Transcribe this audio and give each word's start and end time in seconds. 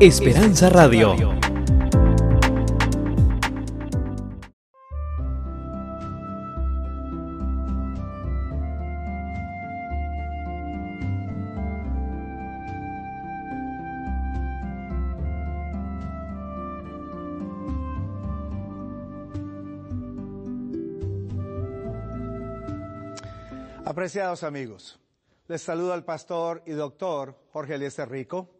Esperanza 0.00 0.70
Radio. 0.70 1.14
Apreciados 23.84 24.44
amigos, 24.44 24.98
les 25.46 25.60
saluda 25.60 25.94
el 25.94 26.04
pastor 26.04 26.62
y 26.64 26.70
doctor 26.70 27.36
Jorge 27.52 27.74
Eliezer 27.74 28.08
Rico, 28.08 28.59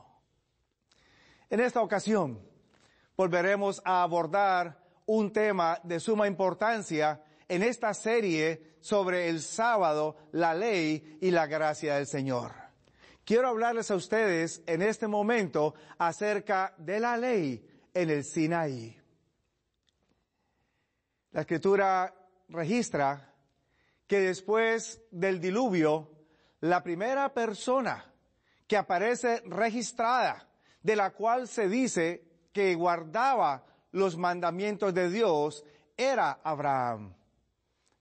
En 1.51 1.59
esta 1.59 1.81
ocasión, 1.81 2.41
volveremos 3.17 3.81
a 3.83 4.03
abordar 4.03 4.81
un 5.05 5.33
tema 5.33 5.81
de 5.83 5.99
suma 5.99 6.25
importancia 6.25 7.21
en 7.49 7.61
esta 7.61 7.93
serie 7.93 8.77
sobre 8.79 9.27
el 9.27 9.41
sábado, 9.41 10.15
la 10.31 10.53
ley 10.53 11.17
y 11.19 11.29
la 11.29 11.47
gracia 11.47 11.95
del 11.95 12.07
Señor. 12.07 12.53
Quiero 13.25 13.49
hablarles 13.49 13.91
a 13.91 13.95
ustedes 13.95 14.63
en 14.65 14.81
este 14.81 15.07
momento 15.07 15.73
acerca 15.97 16.73
de 16.77 17.01
la 17.01 17.17
ley 17.17 17.67
en 17.93 18.09
el 18.09 18.23
Sinaí. 18.23 18.97
La 21.31 21.41
escritura 21.41 22.15
registra 22.47 23.35
que 24.07 24.21
después 24.21 25.01
del 25.11 25.41
diluvio, 25.41 26.11
la 26.61 26.81
primera 26.81 27.33
persona 27.33 28.09
que 28.65 28.77
aparece 28.77 29.41
registrada, 29.47 30.47
de 30.83 30.95
la 30.95 31.11
cual 31.11 31.47
se 31.47 31.67
dice 31.67 32.23
que 32.53 32.75
guardaba 32.75 33.65
los 33.91 34.17
mandamientos 34.17 34.93
de 34.93 35.09
Dios, 35.09 35.63
era 35.97 36.39
Abraham. 36.43 37.13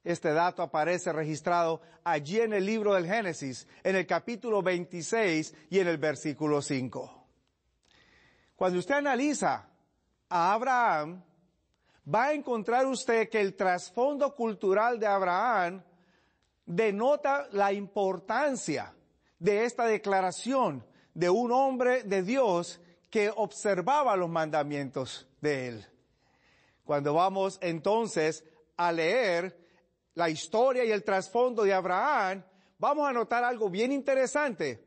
Este 0.02 0.32
dato 0.32 0.62
aparece 0.62 1.12
registrado 1.12 1.82
allí 2.04 2.40
en 2.40 2.54
el 2.54 2.64
libro 2.64 2.94
del 2.94 3.06
Génesis, 3.06 3.68
en 3.84 3.96
el 3.96 4.06
capítulo 4.06 4.62
26 4.62 5.54
y 5.68 5.78
en 5.78 5.88
el 5.88 5.98
versículo 5.98 6.62
5. 6.62 7.26
Cuando 8.56 8.78
usted 8.78 8.94
analiza 8.94 9.68
a 10.28 10.52
Abraham, 10.52 11.22
va 12.12 12.26
a 12.26 12.32
encontrar 12.32 12.86
usted 12.86 13.28
que 13.28 13.40
el 13.40 13.54
trasfondo 13.54 14.34
cultural 14.34 14.98
de 14.98 15.06
Abraham 15.06 15.82
denota 16.64 17.48
la 17.52 17.72
importancia 17.72 18.94
de 19.38 19.64
esta 19.64 19.86
declaración 19.86 20.84
de 21.14 21.30
un 21.30 21.52
hombre 21.52 22.02
de 22.02 22.22
Dios 22.22 22.80
que 23.10 23.30
observaba 23.34 24.16
los 24.16 24.30
mandamientos 24.30 25.26
de 25.40 25.68
él. 25.68 25.86
Cuando 26.84 27.14
vamos 27.14 27.58
entonces 27.60 28.44
a 28.76 28.92
leer 28.92 29.58
la 30.14 30.30
historia 30.30 30.84
y 30.84 30.90
el 30.90 31.04
trasfondo 31.04 31.62
de 31.64 31.74
Abraham, 31.74 32.44
vamos 32.78 33.08
a 33.08 33.12
notar 33.12 33.44
algo 33.44 33.68
bien 33.68 33.92
interesante 33.92 34.84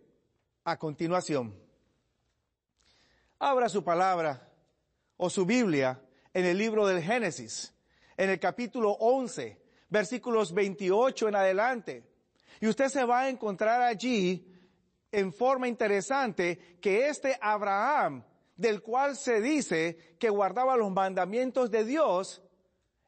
a 0.64 0.78
continuación. 0.78 1.54
Abra 3.40 3.68
su 3.68 3.84
palabra 3.84 4.50
o 5.18 5.30
su 5.30 5.46
Biblia 5.46 6.02
en 6.34 6.46
el 6.46 6.58
libro 6.58 6.88
del 6.88 7.02
Génesis, 7.02 7.74
en 8.18 8.30
el 8.30 8.40
capítulo 8.40 8.92
11, 8.92 9.62
versículos 9.90 10.54
28 10.54 11.28
en 11.28 11.36
adelante. 11.36 12.04
Y 12.62 12.68
usted 12.68 12.88
se 12.88 13.04
va 13.04 13.22
a 13.22 13.30
encontrar 13.30 13.82
allí 13.82 14.53
en 15.14 15.32
forma 15.32 15.68
interesante 15.68 16.78
que 16.82 17.08
este 17.08 17.38
Abraham, 17.40 18.26
del 18.58 18.82
cual 18.82 19.16
se 19.16 19.40
dice 19.42 20.16
que 20.20 20.30
guardaba 20.30 20.76
los 20.76 20.92
mandamientos 20.92 21.70
de 21.70 21.86
Dios, 21.86 22.42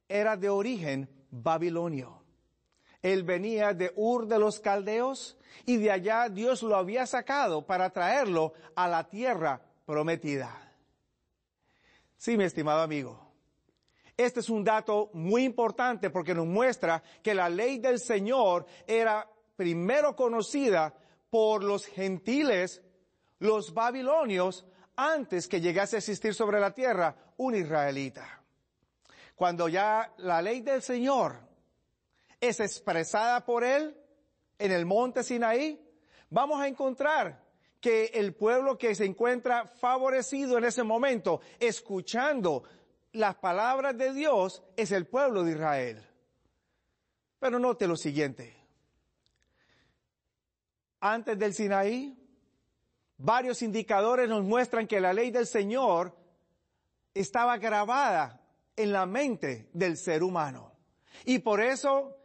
era 0.08 0.38
de 0.38 0.50
origen 0.50 1.10
babilonio. 1.32 2.24
Él 3.02 3.24
venía 3.24 3.74
de 3.74 3.92
Ur 3.96 4.28
de 4.28 4.38
los 4.38 4.60
Caldeos 4.60 5.38
y 5.66 5.78
de 5.78 5.92
allá 5.92 6.30
Dios 6.30 6.62
lo 6.62 6.76
había 6.76 7.08
sacado 7.08 7.66
para 7.66 7.90
traerlo 7.90 8.54
a 8.76 8.88
la 8.88 9.10
tierra 9.10 9.62
prometida. 9.86 10.74
Sí, 12.18 12.38
mi 12.38 12.44
estimado 12.44 12.82
amigo. 12.82 13.20
Este 14.16 14.42
es 14.42 14.50
un 14.50 14.64
dato 14.64 15.10
muy 15.14 15.44
importante 15.44 16.12
porque 16.12 16.36
nos 16.36 16.46
muestra 16.46 17.02
que 17.24 17.34
la 17.34 17.50
ley 17.50 17.80
del 17.80 18.00
Señor 18.00 18.66
era 18.86 19.28
primero 19.56 20.16
conocida 20.16 20.94
por 21.36 21.66
los 21.66 21.86
gentiles, 21.86 22.82
los 23.40 23.74
babilonios, 23.74 24.66
antes 24.96 25.50
que 25.50 25.60
llegase 25.60 25.98
a 25.98 26.00
existir 26.00 26.34
sobre 26.34 26.62
la 26.62 26.74
tierra 26.74 27.14
un 27.36 27.56
israelita. 27.56 28.42
Cuando 29.36 29.68
ya 29.68 30.14
la 30.20 30.42
ley 30.42 30.62
del 30.62 30.82
Señor 30.82 31.36
es 32.40 32.62
expresada 32.62 33.44
por 33.44 33.66
él 33.66 33.98
en 34.58 34.72
el 34.72 34.86
monte 34.86 35.26
Sinaí, 35.26 35.86
vamos 36.30 36.62
a 36.62 36.70
encontrar 36.70 37.44
que 37.82 38.12
el 38.14 38.34
pueblo 38.34 38.78
que 38.78 38.96
se 38.96 39.04
encuentra 39.04 39.68
favorecido 39.68 40.58
en 40.58 40.64
ese 40.64 40.84
momento, 40.84 41.42
escuchando 41.60 42.64
las 43.12 43.36
palabras 43.36 43.98
de 43.98 44.14
Dios, 44.14 44.64
es 44.78 44.94
el 44.94 45.06
pueblo 45.06 45.44
de 45.44 45.52
Israel. 45.52 46.02
Pero 47.40 47.60
note 47.60 47.88
lo 47.88 47.98
siguiente. 47.98 48.55
Antes 51.00 51.38
del 51.38 51.54
Sinaí, 51.54 52.18
varios 53.18 53.62
indicadores 53.62 54.28
nos 54.28 54.44
muestran 54.44 54.88
que 54.88 55.00
la 55.00 55.14
ley 55.14 55.32
del 55.32 55.48
Señor 55.48 56.16
estaba 57.14 57.58
grabada 57.58 58.42
en 58.76 58.92
la 58.92 59.06
mente 59.06 59.70
del 59.74 59.98
ser 59.98 60.24
humano. 60.24 60.74
Y 61.26 61.40
por 61.40 61.62
eso 61.62 62.18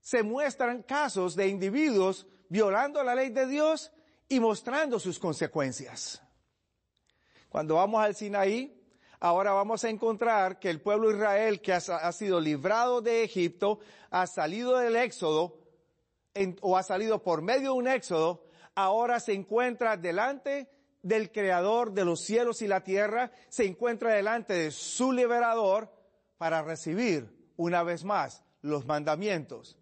se 0.00 0.22
muestran 0.22 0.82
casos 0.82 1.36
de 1.36 1.48
individuos 1.48 2.26
violando 2.48 3.02
la 3.02 3.14
ley 3.14 3.30
de 3.30 3.46
Dios 3.46 3.92
y 4.28 4.40
mostrando 4.40 4.98
sus 4.98 5.18
consecuencias. 5.18 6.22
Cuando 7.48 7.76
vamos 7.76 8.02
al 8.02 8.14
Sinaí, 8.14 8.76
ahora 9.20 9.52
vamos 9.52 9.84
a 9.84 9.88
encontrar 9.88 10.58
que 10.58 10.70
el 10.70 10.80
pueblo 10.80 11.08
de 11.08 11.16
Israel 11.16 11.60
que 11.60 11.72
ha, 11.72 12.12
sido 12.12 12.40
librado 12.40 13.00
de 13.00 13.24
Egipto, 13.24 13.78
ha 14.10 14.26
salido 14.26 14.76
del 14.76 14.96
éxodo, 14.96 15.58
o 16.60 16.76
ha 16.76 16.82
salido 16.82 17.22
por 17.22 17.42
medio 17.42 17.72
de 17.72 17.78
un 17.78 17.88
éxodo, 17.88 18.44
ahora 18.74 19.20
se 19.20 19.32
encuentra 19.32 19.96
delante 19.96 20.70
del 21.02 21.30
creador 21.30 21.92
de 21.92 22.04
los 22.04 22.20
cielos 22.20 22.62
y 22.62 22.68
la 22.68 22.82
tierra, 22.82 23.30
se 23.48 23.64
encuentra 23.64 24.12
delante 24.12 24.54
de 24.54 24.70
su 24.70 25.12
liberador 25.12 25.92
para 26.38 26.62
recibir 26.62 27.52
una 27.56 27.82
vez 27.82 28.04
más 28.04 28.42
los 28.60 28.86
mandamientos 28.86 29.76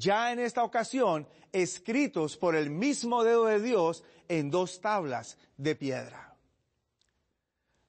ya 0.00 0.32
en 0.32 0.38
esta 0.38 0.64
ocasión 0.64 1.28
escritos 1.52 2.36
por 2.38 2.56
el 2.56 2.70
mismo 2.70 3.22
dedo 3.22 3.44
de 3.44 3.60
Dios 3.60 4.02
en 4.28 4.50
dos 4.50 4.80
tablas 4.80 5.36
de 5.58 5.76
piedra. 5.76 6.34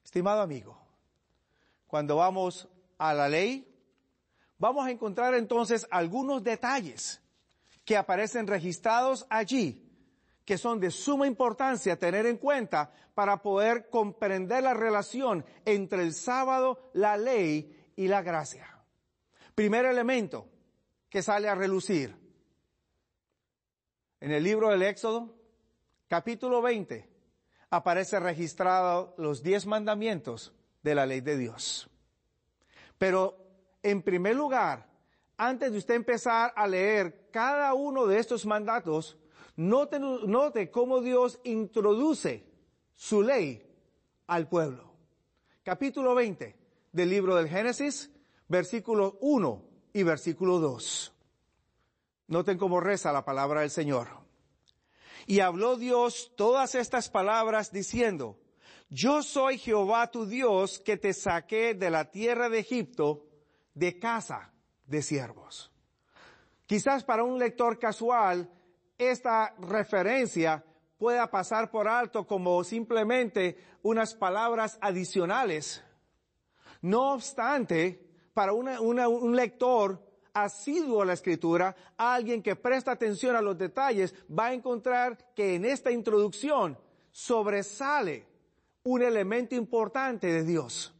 Estimado 0.04 0.42
amigo, 0.42 0.78
cuando 1.86 2.16
vamos 2.16 2.68
a 2.98 3.14
la 3.14 3.30
ley, 3.30 3.66
vamos 4.58 4.86
a 4.86 4.90
encontrar 4.90 5.34
entonces 5.34 5.86
algunos 5.90 6.44
detalles 6.44 7.21
que 7.84 7.96
aparecen 7.96 8.46
registrados 8.46 9.26
allí, 9.28 9.88
que 10.44 10.58
son 10.58 10.80
de 10.80 10.90
suma 10.90 11.26
importancia 11.26 11.98
tener 11.98 12.26
en 12.26 12.36
cuenta 12.36 12.92
para 13.14 13.42
poder 13.42 13.88
comprender 13.88 14.62
la 14.62 14.74
relación 14.74 15.44
entre 15.64 16.02
el 16.02 16.14
sábado, 16.14 16.90
la 16.94 17.16
ley 17.16 17.92
y 17.96 18.08
la 18.08 18.22
gracia. 18.22 18.68
Primer 19.54 19.84
elemento, 19.84 20.48
que 21.08 21.22
sale 21.22 21.48
a 21.48 21.54
relucir. 21.54 22.16
En 24.20 24.30
el 24.30 24.42
libro 24.42 24.70
del 24.70 24.82
Éxodo, 24.82 25.34
capítulo 26.08 26.62
20, 26.62 27.08
aparece 27.70 28.18
registrado 28.20 29.14
los 29.18 29.42
diez 29.42 29.66
mandamientos 29.66 30.54
de 30.82 30.94
la 30.94 31.06
ley 31.06 31.20
de 31.20 31.36
Dios. 31.36 31.90
Pero, 32.98 33.36
en 33.82 34.02
primer 34.02 34.36
lugar, 34.36 34.91
antes 35.48 35.72
de 35.72 35.78
usted 35.78 35.94
empezar 35.94 36.52
a 36.54 36.68
leer 36.68 37.28
cada 37.32 37.74
uno 37.74 38.06
de 38.06 38.20
estos 38.20 38.46
mandatos, 38.46 39.18
note, 39.56 40.70
cómo 40.70 41.00
Dios 41.00 41.40
introduce 41.42 42.46
su 42.94 43.22
ley 43.22 43.68
al 44.28 44.48
pueblo. 44.48 44.92
Capítulo 45.64 46.14
20 46.14 46.56
del 46.92 47.10
libro 47.10 47.34
del 47.34 47.48
Génesis, 47.48 48.12
versículo 48.46 49.18
1 49.20 49.64
y 49.94 50.04
versículo 50.04 50.60
2. 50.60 51.12
Noten 52.28 52.56
cómo 52.56 52.78
reza 52.78 53.12
la 53.12 53.24
palabra 53.24 53.62
del 53.62 53.70
Señor. 53.70 54.08
Y 55.26 55.40
habló 55.40 55.76
Dios 55.76 56.32
todas 56.36 56.76
estas 56.76 57.08
palabras 57.08 57.72
diciendo, 57.72 58.38
yo 58.90 59.24
soy 59.24 59.58
Jehová 59.58 60.08
tu 60.12 60.24
Dios 60.24 60.78
que 60.78 60.96
te 60.96 61.12
saqué 61.12 61.74
de 61.74 61.90
la 61.90 62.12
tierra 62.12 62.48
de 62.48 62.60
Egipto 62.60 63.26
de 63.74 63.98
casa 63.98 64.51
de 64.92 65.02
siervos. 65.02 65.72
Quizás 66.66 67.02
para 67.02 67.24
un 67.24 67.38
lector 67.38 67.78
casual 67.78 68.48
esta 68.96 69.54
referencia 69.58 70.64
pueda 70.98 71.28
pasar 71.30 71.70
por 71.70 71.88
alto 71.88 72.26
como 72.26 72.62
simplemente 72.62 73.56
unas 73.82 74.14
palabras 74.14 74.78
adicionales. 74.80 75.82
No 76.82 77.14
obstante, 77.14 78.06
para 78.34 78.52
un 78.52 79.34
lector 79.34 80.00
asiduo 80.34 81.02
a 81.02 81.06
la 81.06 81.14
escritura, 81.14 81.74
alguien 81.96 82.42
que 82.42 82.54
presta 82.54 82.92
atención 82.92 83.34
a 83.34 83.42
los 83.42 83.58
detalles, 83.58 84.14
va 84.28 84.46
a 84.46 84.54
encontrar 84.54 85.32
que 85.34 85.56
en 85.56 85.64
esta 85.64 85.90
introducción 85.90 86.78
sobresale 87.10 88.26
un 88.84 89.02
elemento 89.02 89.54
importante 89.54 90.26
de 90.28 90.44
Dios. 90.44 90.94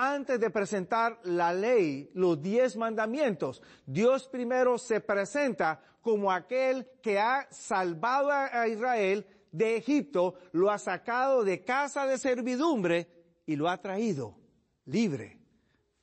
Antes 0.00 0.38
de 0.38 0.50
presentar 0.50 1.18
la 1.24 1.52
ley, 1.52 2.08
los 2.14 2.40
diez 2.40 2.76
mandamientos, 2.76 3.60
Dios 3.84 4.28
primero 4.28 4.78
se 4.78 5.00
presenta 5.00 5.82
como 6.00 6.30
aquel 6.30 6.86
que 7.02 7.18
ha 7.18 7.48
salvado 7.50 8.30
a 8.30 8.68
Israel 8.68 9.26
de 9.50 9.76
Egipto, 9.76 10.36
lo 10.52 10.70
ha 10.70 10.78
sacado 10.78 11.42
de 11.42 11.64
casa 11.64 12.06
de 12.06 12.16
servidumbre 12.16 13.08
y 13.44 13.56
lo 13.56 13.68
ha 13.68 13.78
traído 13.78 14.38
libre 14.84 15.36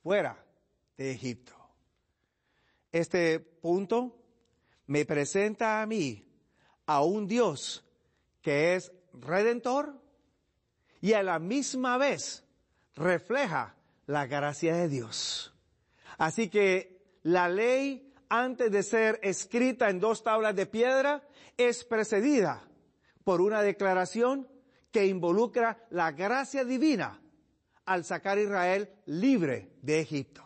fuera 0.02 0.44
de 0.98 1.12
Egipto. 1.12 1.54
Este 2.92 3.40
punto 3.40 4.14
me 4.88 5.06
presenta 5.06 5.80
a 5.80 5.86
mí 5.86 6.22
a 6.84 7.02
un 7.02 7.26
Dios 7.26 7.82
que 8.42 8.74
es 8.74 8.92
redentor, 9.14 9.98
y 11.00 11.14
a 11.14 11.22
la 11.22 11.38
misma 11.38 11.96
vez 11.96 12.44
refleja 12.94 13.72
la 14.06 14.26
gracia 14.26 14.74
de 14.74 14.88
Dios. 14.88 15.54
Así 16.18 16.48
que 16.48 17.18
la 17.22 17.48
ley, 17.48 18.14
antes 18.28 18.70
de 18.70 18.82
ser 18.82 19.20
escrita 19.22 19.90
en 19.90 20.00
dos 20.00 20.22
tablas 20.22 20.54
de 20.56 20.66
piedra, 20.66 21.26
es 21.56 21.84
precedida 21.84 22.62
por 23.24 23.40
una 23.40 23.62
declaración 23.62 24.48
que 24.90 25.06
involucra 25.06 25.84
la 25.90 26.12
gracia 26.12 26.64
divina 26.64 27.20
al 27.84 28.04
sacar 28.04 28.38
a 28.38 28.42
Israel 28.42 28.90
libre 29.06 29.72
de 29.82 30.00
Egipto. 30.00 30.42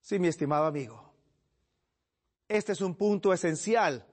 Sí, 0.00 0.18
mi 0.18 0.28
estimado 0.28 0.66
amigo, 0.66 1.12
este 2.48 2.72
es 2.72 2.80
un 2.80 2.94
punto 2.94 3.32
esencial 3.32 4.06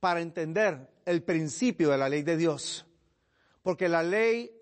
para 0.00 0.20
entender 0.20 0.90
el 1.04 1.22
principio 1.22 1.90
de 1.90 1.98
la 1.98 2.08
ley 2.08 2.22
de 2.22 2.36
Dios 2.36 2.86
porque 3.64 3.88
la 3.88 4.02
ley 4.02 4.54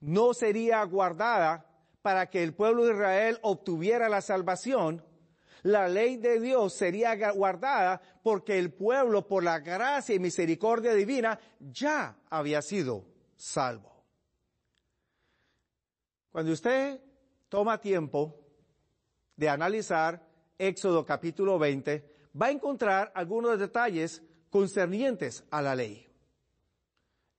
no 0.00 0.32
sería 0.32 0.82
guardada 0.84 1.66
para 2.08 2.30
que 2.30 2.42
el 2.42 2.54
pueblo 2.54 2.86
de 2.86 2.94
Israel 2.94 3.38
obtuviera 3.42 4.08
la 4.08 4.22
salvación, 4.22 5.04
la 5.62 5.88
ley 5.88 6.16
de 6.16 6.40
Dios 6.40 6.72
sería 6.72 7.14
guardada 7.32 8.00
porque 8.22 8.58
el 8.58 8.72
pueblo, 8.72 9.28
por 9.28 9.44
la 9.44 9.58
gracia 9.58 10.14
y 10.14 10.18
misericordia 10.18 10.94
divina, 10.94 11.38
ya 11.60 12.16
había 12.30 12.62
sido 12.62 13.04
salvo. 13.36 14.06
Cuando 16.30 16.50
usted 16.50 16.98
toma 17.50 17.78
tiempo 17.78 18.40
de 19.36 19.50
analizar 19.50 20.26
Éxodo 20.56 21.04
capítulo 21.04 21.58
20, 21.58 22.30
va 22.40 22.46
a 22.46 22.52
encontrar 22.52 23.12
algunos 23.14 23.58
detalles 23.58 24.22
concernientes 24.48 25.44
a 25.50 25.60
la 25.60 25.74
ley. 25.74 26.06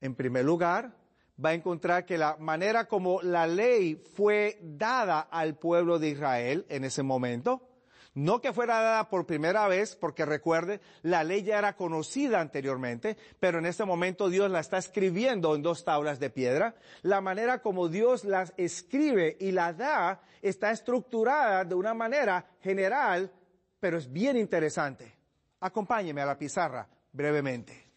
En 0.00 0.14
primer 0.14 0.44
lugar, 0.44 0.96
va 1.42 1.50
a 1.50 1.54
encontrar 1.54 2.04
que 2.04 2.18
la 2.18 2.36
manera 2.38 2.86
como 2.86 3.22
la 3.22 3.46
ley 3.46 4.02
fue 4.14 4.58
dada 4.62 5.20
al 5.20 5.56
pueblo 5.56 5.98
de 5.98 6.08
Israel 6.08 6.66
en 6.68 6.84
ese 6.84 7.02
momento, 7.02 7.66
no 8.14 8.40
que 8.40 8.52
fuera 8.52 8.80
dada 8.80 9.08
por 9.08 9.26
primera 9.26 9.68
vez, 9.68 9.94
porque 9.94 10.26
recuerde, 10.26 10.80
la 11.02 11.22
ley 11.22 11.42
ya 11.42 11.58
era 11.58 11.76
conocida 11.76 12.40
anteriormente, 12.40 13.16
pero 13.38 13.58
en 13.58 13.66
este 13.66 13.84
momento 13.84 14.28
Dios 14.28 14.50
la 14.50 14.60
está 14.60 14.78
escribiendo 14.78 15.54
en 15.54 15.62
dos 15.62 15.84
tablas 15.84 16.18
de 16.18 16.30
piedra. 16.30 16.74
La 17.02 17.20
manera 17.20 17.62
como 17.62 17.88
Dios 17.88 18.24
las 18.24 18.52
escribe 18.56 19.36
y 19.38 19.52
la 19.52 19.72
da 19.72 20.20
está 20.42 20.72
estructurada 20.72 21.64
de 21.64 21.74
una 21.76 21.94
manera 21.94 22.44
general, 22.60 23.32
pero 23.78 23.96
es 23.96 24.12
bien 24.12 24.36
interesante. 24.36 25.14
Acompáñeme 25.60 26.20
a 26.20 26.26
la 26.26 26.38
pizarra 26.38 26.88
brevemente. 27.12 27.90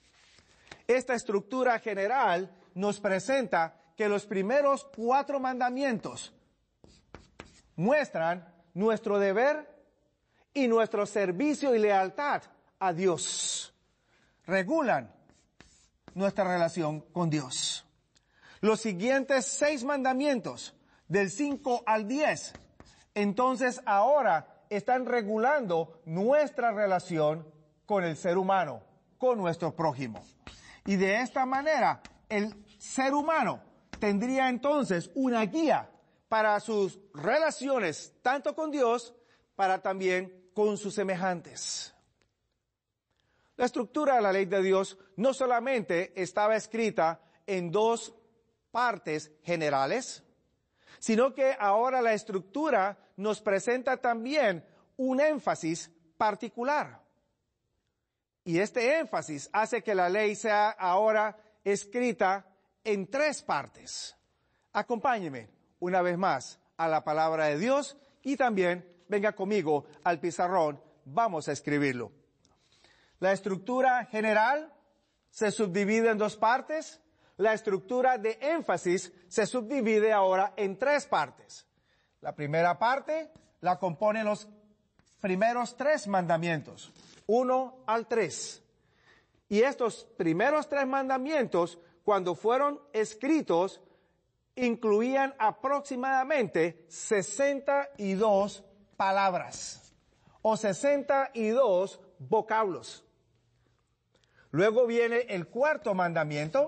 Esta 0.86 1.16
estructura 1.16 1.80
general 1.80 2.52
nos 2.76 3.00
presenta 3.00 3.80
que 3.96 4.10
los 4.10 4.26
primeros 4.26 4.88
cuatro 4.96 5.40
mandamientos 5.40 6.34
muestran 7.76 8.48
nuestro 8.74 9.20
deber 9.20 9.70
y 10.54 10.68
nuestro 10.68 11.06
servicio 11.06 11.76
y 11.76 11.80
lealtad 11.80 12.44
a 12.80 12.94
Dios. 12.94 13.74
Regulan 14.46 15.14
nuestra 16.14 16.44
relación 16.44 17.02
con 17.12 17.30
Dios. 17.30 17.86
Los 18.62 18.82
siguientes 18.82 19.46
seis 19.46 19.84
mandamientos, 19.84 20.76
del 21.08 21.30
5 21.30 21.84
al 21.86 22.08
10, 22.08 22.54
entonces 23.14 23.82
ahora 23.86 24.64
están 24.70 25.06
regulando 25.06 26.02
nuestra 26.06 26.72
relación 26.72 27.48
con 27.86 28.04
el 28.04 28.16
ser 28.16 28.38
humano, 28.38 28.82
con 29.18 29.38
nuestro 29.38 29.76
prójimo. 29.76 30.24
Y 30.86 30.96
de 30.96 31.22
esta 31.22 31.46
manera, 31.46 32.02
el 32.30 32.63
ser 32.84 33.14
humano 33.14 33.62
tendría 33.98 34.50
entonces 34.50 35.10
una 35.16 35.46
guía 35.46 35.90
para 36.28 36.60
sus 36.60 37.00
relaciones, 37.14 38.14
tanto 38.22 38.54
con 38.54 38.72
Dios, 38.72 39.16
para 39.56 39.82
también 39.82 40.50
con 40.54 40.78
sus 40.78 40.94
semejantes. 40.94 41.96
La 43.56 43.66
estructura 43.66 44.16
de 44.16 44.22
la 44.22 44.34
ley 44.34 44.46
de 44.46 44.62
Dios 44.62 44.98
no 45.16 45.34
solamente 45.34 46.12
estaba 46.22 46.58
escrita 46.58 47.22
en 47.48 47.72
dos 47.72 48.14
partes 48.72 49.32
generales, 49.44 50.24
sino 51.00 51.34
que 51.34 51.56
ahora 51.58 52.02
la 52.02 52.14
estructura 52.14 52.98
nos 53.16 53.40
presenta 53.42 53.96
también 53.96 54.66
un 54.98 55.22
énfasis 55.22 55.90
particular. 56.18 57.02
Y 58.44 58.60
este 58.60 59.00
énfasis 59.00 59.50
hace 59.54 59.82
que 59.82 59.96
la 59.96 60.10
ley 60.10 60.36
sea 60.36 60.72
ahora 60.72 61.38
escrita 61.64 62.46
en 62.84 63.08
tres 63.08 63.42
partes. 63.42 64.16
Acompáñeme 64.72 65.50
una 65.80 66.02
vez 66.02 66.18
más 66.18 66.60
a 66.78 66.88
la 66.88 67.04
palabra 67.04 67.46
de 67.46 67.60
Dios 67.60 67.98
y 68.22 68.38
también 68.38 68.88
venga 69.08 69.34
conmigo 69.34 69.86
al 70.04 70.20
pizarrón, 70.20 70.82
vamos 71.06 71.48
a 71.48 71.52
escribirlo. 71.52 72.12
La 73.20 73.32
estructura 73.32 74.06
general 74.06 74.74
se 75.30 75.52
subdivide 75.52 76.10
en 76.10 76.18
dos 76.18 76.36
partes. 76.36 77.00
La 77.38 77.54
estructura 77.54 78.18
de 78.18 78.38
énfasis 78.42 79.12
se 79.28 79.46
subdivide 79.46 80.12
ahora 80.12 80.54
en 80.56 80.78
tres 80.78 81.06
partes. 81.06 81.66
La 82.22 82.36
primera 82.36 82.78
parte 82.78 83.32
la 83.62 83.80
componen 83.80 84.26
los 84.26 84.48
primeros 85.20 85.76
tres 85.78 86.08
mandamientos, 86.08 86.92
uno 87.28 87.84
al 87.88 88.08
tres. 88.08 88.62
Y 89.50 89.62
estos 89.62 90.06
primeros 90.18 90.68
tres 90.68 90.86
mandamientos 90.86 91.80
cuando 92.04 92.36
fueron 92.36 92.80
escritos, 92.92 93.82
incluían 94.56 95.34
aproximadamente 95.40 96.86
62 96.90 98.64
palabras 98.98 99.94
o 100.42 100.56
62 100.56 102.00
vocablos. 102.20 103.04
Luego 104.52 104.86
viene 104.86 105.22
el 105.30 105.48
cuarto 105.48 105.94
mandamiento 105.96 106.68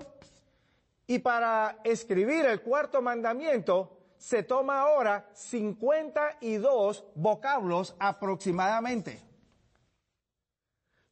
y 1.06 1.20
para 1.20 1.78
escribir 1.84 2.44
el 2.46 2.62
cuarto 2.62 3.00
mandamiento 3.00 3.96
se 4.18 4.42
toma 4.42 4.80
ahora 4.80 5.30
52 5.34 7.04
vocablos 7.14 7.94
aproximadamente. 7.98 9.22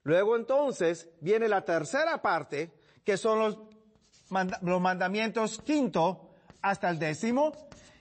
Luego 0.02 0.36
entonces 0.36 1.08
viene 1.20 1.48
la 1.48 1.64
tercera 1.64 2.20
parte, 2.20 2.72
que 3.04 3.16
son 3.16 3.38
los 3.38 3.58
los 4.62 4.80
mandamientos 4.80 5.60
quinto 5.62 6.30
hasta 6.62 6.90
el 6.90 6.98
décimo. 6.98 7.52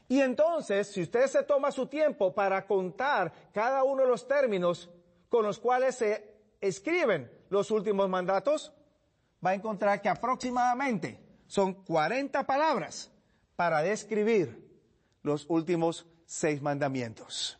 Y 0.07 0.21
entonces, 0.21 0.91
si 0.91 1.01
usted 1.01 1.27
se 1.27 1.43
toma 1.43 1.71
su 1.71 1.87
tiempo 1.87 2.33
para 2.33 2.65
contar 2.65 3.31
cada 3.53 3.83
uno 3.83 4.03
de 4.03 4.09
los 4.09 4.27
términos 4.27 4.89
con 5.29 5.43
los 5.45 5.59
cuales 5.59 5.95
se 5.95 6.33
escriben 6.61 7.31
los 7.49 7.71
últimos 7.71 8.09
mandatos, 8.09 8.73
va 9.45 9.51
a 9.51 9.53
encontrar 9.55 10.01
que 10.01 10.09
aproximadamente 10.09 11.19
son 11.47 11.73
40 11.73 12.45
palabras 12.45 13.11
para 13.55 13.81
describir 13.81 14.63
los 15.21 15.45
últimos 15.49 16.05
seis 16.25 16.61
mandamientos. 16.61 17.59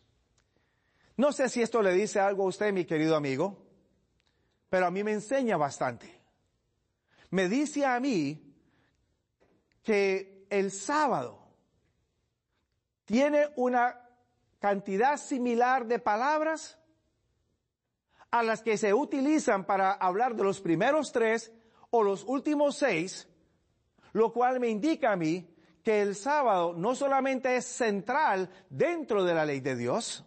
No 1.16 1.32
sé 1.32 1.48
si 1.48 1.62
esto 1.62 1.80
le 1.80 1.92
dice 1.92 2.18
algo 2.18 2.44
a 2.44 2.48
usted, 2.48 2.72
mi 2.72 2.84
querido 2.84 3.14
amigo, 3.14 3.64
pero 4.68 4.86
a 4.86 4.90
mí 4.90 5.04
me 5.04 5.12
enseña 5.12 5.56
bastante. 5.56 6.20
Me 7.30 7.48
dice 7.48 7.84
a 7.84 7.98
mí 8.00 8.43
que 9.84 10.46
el 10.50 10.70
sábado 10.70 11.38
tiene 13.04 13.50
una 13.56 14.00
cantidad 14.58 15.18
similar 15.18 15.86
de 15.86 15.98
palabras 15.98 16.78
a 18.30 18.42
las 18.42 18.62
que 18.62 18.76
se 18.78 18.92
utilizan 18.94 19.64
para 19.64 19.92
hablar 19.92 20.34
de 20.34 20.42
los 20.42 20.60
primeros 20.60 21.12
tres 21.12 21.52
o 21.90 22.02
los 22.02 22.24
últimos 22.24 22.76
seis, 22.76 23.28
lo 24.12 24.32
cual 24.32 24.58
me 24.58 24.68
indica 24.68 25.12
a 25.12 25.16
mí 25.16 25.54
que 25.82 26.00
el 26.00 26.16
sábado 26.16 26.72
no 26.72 26.94
solamente 26.94 27.54
es 27.56 27.66
central 27.66 28.48
dentro 28.70 29.22
de 29.22 29.34
la 29.34 29.44
ley 29.44 29.60
de 29.60 29.76
Dios, 29.76 30.24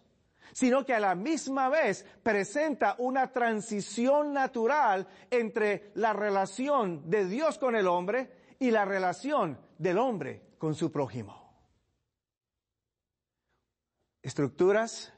sino 0.52 0.86
que 0.86 0.94
a 0.94 1.00
la 1.00 1.16
misma 1.16 1.68
vez 1.68 2.06
presenta 2.22 2.94
una 2.98 3.32
transición 3.32 4.32
natural 4.32 5.08
entre 5.30 5.90
la 5.94 6.12
relación 6.12 7.10
de 7.10 7.26
Dios 7.26 7.58
con 7.58 7.74
el 7.74 7.88
hombre 7.88 8.37
y 8.58 8.70
la 8.70 8.84
relación 8.84 9.58
del 9.78 9.98
hombre 9.98 10.42
con 10.58 10.74
su 10.74 10.90
prójimo. 10.90 11.48
Estructuras 14.22 15.12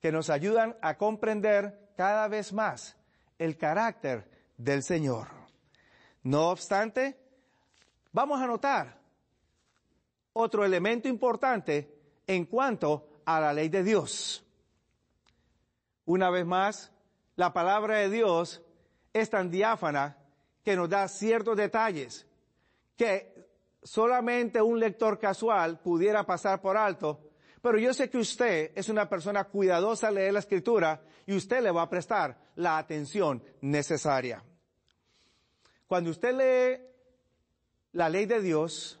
que 0.00 0.12
nos 0.12 0.30
ayudan 0.30 0.76
a 0.82 0.96
comprender 0.96 1.92
cada 1.96 2.28
vez 2.28 2.52
más 2.52 2.96
el 3.38 3.56
carácter 3.56 4.28
del 4.56 4.82
Señor. 4.82 5.28
No 6.22 6.48
obstante, 6.50 7.18
vamos 8.12 8.40
a 8.40 8.46
notar 8.46 8.98
otro 10.32 10.64
elemento 10.64 11.08
importante 11.08 11.94
en 12.26 12.46
cuanto 12.46 13.08
a 13.24 13.40
la 13.40 13.52
ley 13.52 13.68
de 13.68 13.82
Dios. 13.82 14.44
Una 16.04 16.30
vez 16.30 16.44
más, 16.44 16.92
la 17.36 17.52
palabra 17.52 17.98
de 17.98 18.10
Dios 18.10 18.62
es 19.12 19.30
tan 19.30 19.50
diáfana 19.50 20.18
que 20.64 20.76
nos 20.76 20.88
da 20.88 21.08
ciertos 21.08 21.56
detalles 21.56 22.26
que 23.00 23.32
solamente 23.82 24.60
un 24.60 24.78
lector 24.78 25.18
casual 25.18 25.80
pudiera 25.80 26.26
pasar 26.26 26.60
por 26.60 26.76
alto, 26.76 27.30
pero 27.62 27.78
yo 27.78 27.94
sé 27.94 28.10
que 28.10 28.18
usted 28.18 28.72
es 28.74 28.90
una 28.90 29.08
persona 29.08 29.44
cuidadosa 29.44 30.08
al 30.08 30.16
leer 30.16 30.34
la 30.34 30.40
escritura 30.40 31.00
y 31.24 31.34
usted 31.34 31.62
le 31.62 31.70
va 31.70 31.80
a 31.80 31.88
prestar 31.88 32.36
la 32.56 32.76
atención 32.76 33.42
necesaria. 33.62 34.44
Cuando 35.86 36.10
usted 36.10 36.34
lee 36.34 36.84
la 37.92 38.10
ley 38.10 38.26
de 38.26 38.42
Dios, 38.42 39.00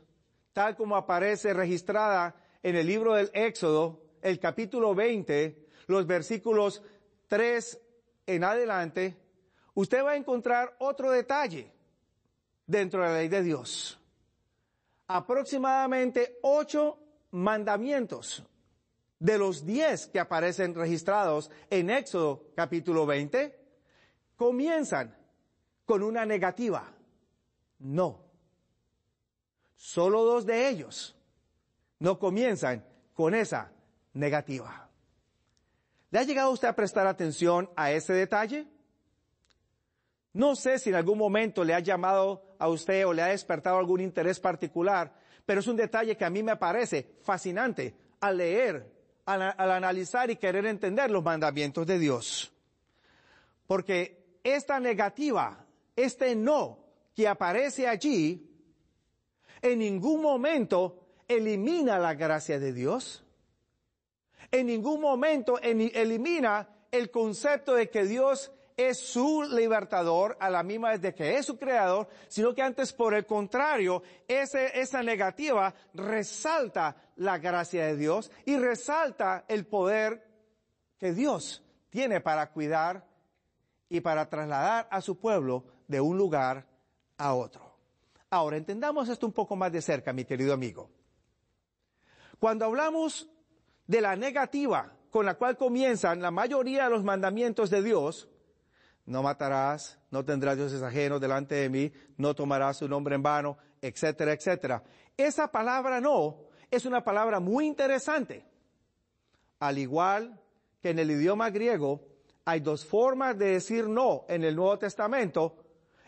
tal 0.54 0.76
como 0.76 0.96
aparece 0.96 1.52
registrada 1.52 2.34
en 2.62 2.76
el 2.76 2.86
libro 2.86 3.12
del 3.12 3.30
Éxodo, 3.34 4.00
el 4.22 4.40
capítulo 4.40 4.94
20, 4.94 5.68
los 5.88 6.06
versículos 6.06 6.82
3 7.28 7.78
en 8.28 8.44
adelante, 8.44 9.14
usted 9.74 10.02
va 10.02 10.12
a 10.12 10.16
encontrar 10.16 10.74
otro 10.78 11.10
detalle 11.10 11.70
dentro 12.70 13.02
de 13.02 13.08
la 13.08 13.14
ley 13.14 13.28
de 13.28 13.42
Dios. 13.42 13.98
Aproximadamente 15.08 16.38
ocho 16.42 16.98
mandamientos 17.32 18.44
de 19.18 19.38
los 19.38 19.66
diez 19.66 20.06
que 20.06 20.20
aparecen 20.20 20.74
registrados 20.74 21.50
en 21.68 21.90
Éxodo 21.90 22.46
capítulo 22.54 23.06
20 23.06 23.58
comienzan 24.36 25.16
con 25.84 26.02
una 26.02 26.24
negativa. 26.24 26.84
No. 27.80 28.20
Solo 29.74 30.24
dos 30.24 30.46
de 30.46 30.68
ellos 30.68 31.16
no 31.98 32.18
comienzan 32.18 32.84
con 33.14 33.34
esa 33.34 33.72
negativa. 34.14 34.88
¿Le 36.10 36.18
ha 36.20 36.22
llegado 36.22 36.50
usted 36.50 36.68
a 36.68 36.76
prestar 36.76 37.06
atención 37.06 37.68
a 37.74 37.90
ese 37.90 38.12
detalle? 38.12 38.66
No 40.32 40.54
sé 40.54 40.78
si 40.78 40.90
en 40.90 40.96
algún 40.96 41.18
momento 41.18 41.64
le 41.64 41.74
ha 41.74 41.80
llamado 41.80 42.54
a 42.58 42.68
usted 42.68 43.06
o 43.06 43.12
le 43.12 43.22
ha 43.22 43.26
despertado 43.26 43.78
algún 43.78 44.00
interés 44.00 44.38
particular, 44.38 45.12
pero 45.44 45.60
es 45.60 45.66
un 45.66 45.76
detalle 45.76 46.16
que 46.16 46.24
a 46.24 46.30
mí 46.30 46.42
me 46.42 46.56
parece 46.56 47.16
fascinante 47.22 47.94
al 48.20 48.36
leer, 48.36 48.92
al, 49.26 49.42
al 49.42 49.70
analizar 49.70 50.30
y 50.30 50.36
querer 50.36 50.66
entender 50.66 51.10
los 51.10 51.24
mandamientos 51.24 51.86
de 51.86 51.98
Dios. 51.98 52.52
Porque 53.66 54.38
esta 54.44 54.78
negativa, 54.78 55.64
este 55.96 56.36
no 56.36 56.78
que 57.14 57.26
aparece 57.26 57.88
allí, 57.88 58.50
en 59.62 59.78
ningún 59.78 60.22
momento 60.22 61.00
elimina 61.28 61.98
la 61.98 62.14
gracia 62.14 62.58
de 62.58 62.72
Dios. 62.72 63.24
En 64.50 64.66
ningún 64.66 65.00
momento 65.00 65.58
elimina 65.58 66.68
el 66.90 67.10
concepto 67.10 67.74
de 67.74 67.88
que 67.88 68.04
Dios 68.04 68.52
es 68.88 68.98
su 68.98 69.42
libertador 69.42 70.38
a 70.40 70.48
la 70.48 70.62
misma 70.62 70.90
vez 70.90 71.02
de 71.02 71.14
que 71.14 71.36
es 71.36 71.44
su 71.44 71.58
creador, 71.58 72.08
sino 72.28 72.54
que 72.54 72.62
antes 72.62 72.92
por 72.94 73.12
el 73.12 73.26
contrario, 73.26 74.02
esa 74.26 75.02
negativa 75.02 75.74
resalta 75.92 76.96
la 77.16 77.38
gracia 77.38 77.84
de 77.86 77.96
Dios 77.96 78.30
y 78.46 78.56
resalta 78.56 79.44
el 79.48 79.66
poder 79.66 80.26
que 80.98 81.12
Dios 81.12 81.62
tiene 81.90 82.20
para 82.20 82.50
cuidar 82.52 83.06
y 83.88 84.00
para 84.00 84.30
trasladar 84.30 84.88
a 84.90 85.00
su 85.02 85.18
pueblo 85.18 85.64
de 85.86 86.00
un 86.00 86.16
lugar 86.16 86.66
a 87.18 87.34
otro. 87.34 87.70
Ahora, 88.30 88.56
entendamos 88.56 89.08
esto 89.08 89.26
un 89.26 89.32
poco 89.32 89.56
más 89.56 89.72
de 89.72 89.82
cerca, 89.82 90.12
mi 90.12 90.24
querido 90.24 90.54
amigo. 90.54 90.88
Cuando 92.38 92.64
hablamos 92.64 93.28
de 93.86 94.00
la 94.00 94.16
negativa 94.16 94.92
con 95.10 95.26
la 95.26 95.34
cual 95.34 95.58
comienzan 95.58 96.22
la 96.22 96.30
mayoría 96.30 96.84
de 96.84 96.90
los 96.90 97.04
mandamientos 97.04 97.68
de 97.68 97.82
Dios, 97.82 98.28
no 99.06 99.22
matarás, 99.22 99.98
no 100.10 100.24
tendrás 100.24 100.56
dioses 100.56 100.82
ajenos 100.82 101.20
delante 101.20 101.54
de 101.54 101.68
mí, 101.68 101.92
no 102.16 102.34
tomarás 102.34 102.78
su 102.78 102.88
nombre 102.88 103.14
en 103.14 103.22
vano, 103.22 103.58
etcétera, 103.80 104.32
etcétera. 104.32 104.82
Esa 105.16 105.50
palabra 105.50 106.00
no 106.00 106.48
es 106.70 106.84
una 106.84 107.02
palabra 107.02 107.40
muy 107.40 107.66
interesante. 107.66 108.44
Al 109.58 109.78
igual 109.78 110.40
que 110.80 110.90
en 110.90 110.98
el 110.98 111.10
idioma 111.10 111.50
griego 111.50 112.06
hay 112.44 112.60
dos 112.60 112.84
formas 112.84 113.36
de 113.36 113.46
decir 113.52 113.88
no 113.88 114.24
en 114.28 114.44
el 114.44 114.56
Nuevo 114.56 114.78
Testamento, 114.78 115.56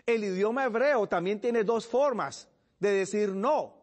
el 0.07 0.25
idioma 0.25 0.65
hebreo 0.65 1.07
también 1.07 1.41
tiene 1.41 1.65
dos 1.65 1.87
formas 1.87 2.49
de 2.79 2.93
decir 2.93 3.35
no 3.35 3.75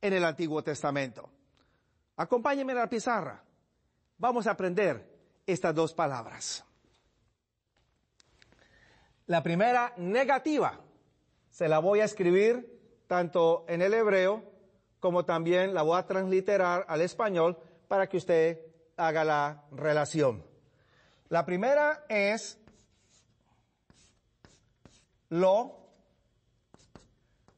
en 0.00 0.12
el 0.12 0.24
Antiguo 0.24 0.62
Testamento. 0.62 1.30
Acompáñenme 2.16 2.72
a 2.72 2.76
la 2.76 2.90
pizarra. 2.90 3.42
Vamos 4.18 4.46
a 4.46 4.50
aprender 4.50 5.08
estas 5.46 5.74
dos 5.74 5.94
palabras. 5.94 6.64
La 9.30 9.44
primera, 9.44 9.92
negativa, 9.96 10.80
se 11.50 11.68
la 11.68 11.78
voy 11.78 12.00
a 12.00 12.04
escribir 12.04 13.04
tanto 13.06 13.64
en 13.68 13.80
el 13.80 13.94
hebreo 13.94 14.42
como 14.98 15.24
también 15.24 15.72
la 15.72 15.82
voy 15.82 15.96
a 15.96 16.06
transliterar 16.08 16.84
al 16.88 17.00
español 17.00 17.56
para 17.86 18.08
que 18.08 18.16
usted 18.16 18.58
haga 18.96 19.22
la 19.22 19.62
relación. 19.70 20.44
La 21.28 21.46
primera 21.46 22.04
es 22.08 22.58
lo, 25.28 25.78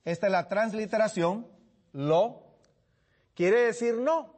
esta 0.04 0.26
es 0.26 0.30
la 0.30 0.48
transliteración, 0.50 1.46
lo, 1.94 2.42
quiere 3.34 3.62
decir 3.62 3.94
no. 3.94 4.36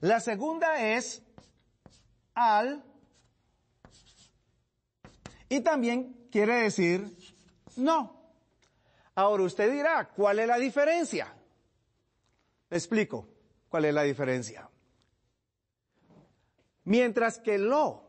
La 0.00 0.20
segunda 0.20 0.80
es 0.96 1.22
al, 2.34 2.82
y 5.48 5.60
también 5.60 6.28
quiere 6.30 6.62
decir 6.62 7.16
no. 7.76 8.16
Ahora 9.14 9.44
usted 9.44 9.72
dirá, 9.72 10.08
¿cuál 10.08 10.40
es 10.40 10.46
la 10.46 10.58
diferencia? 10.58 11.34
Explico 12.70 13.28
cuál 13.68 13.86
es 13.86 13.94
la 13.94 14.02
diferencia. 14.02 14.68
Mientras 16.84 17.38
que 17.38 17.58
lo 17.58 18.04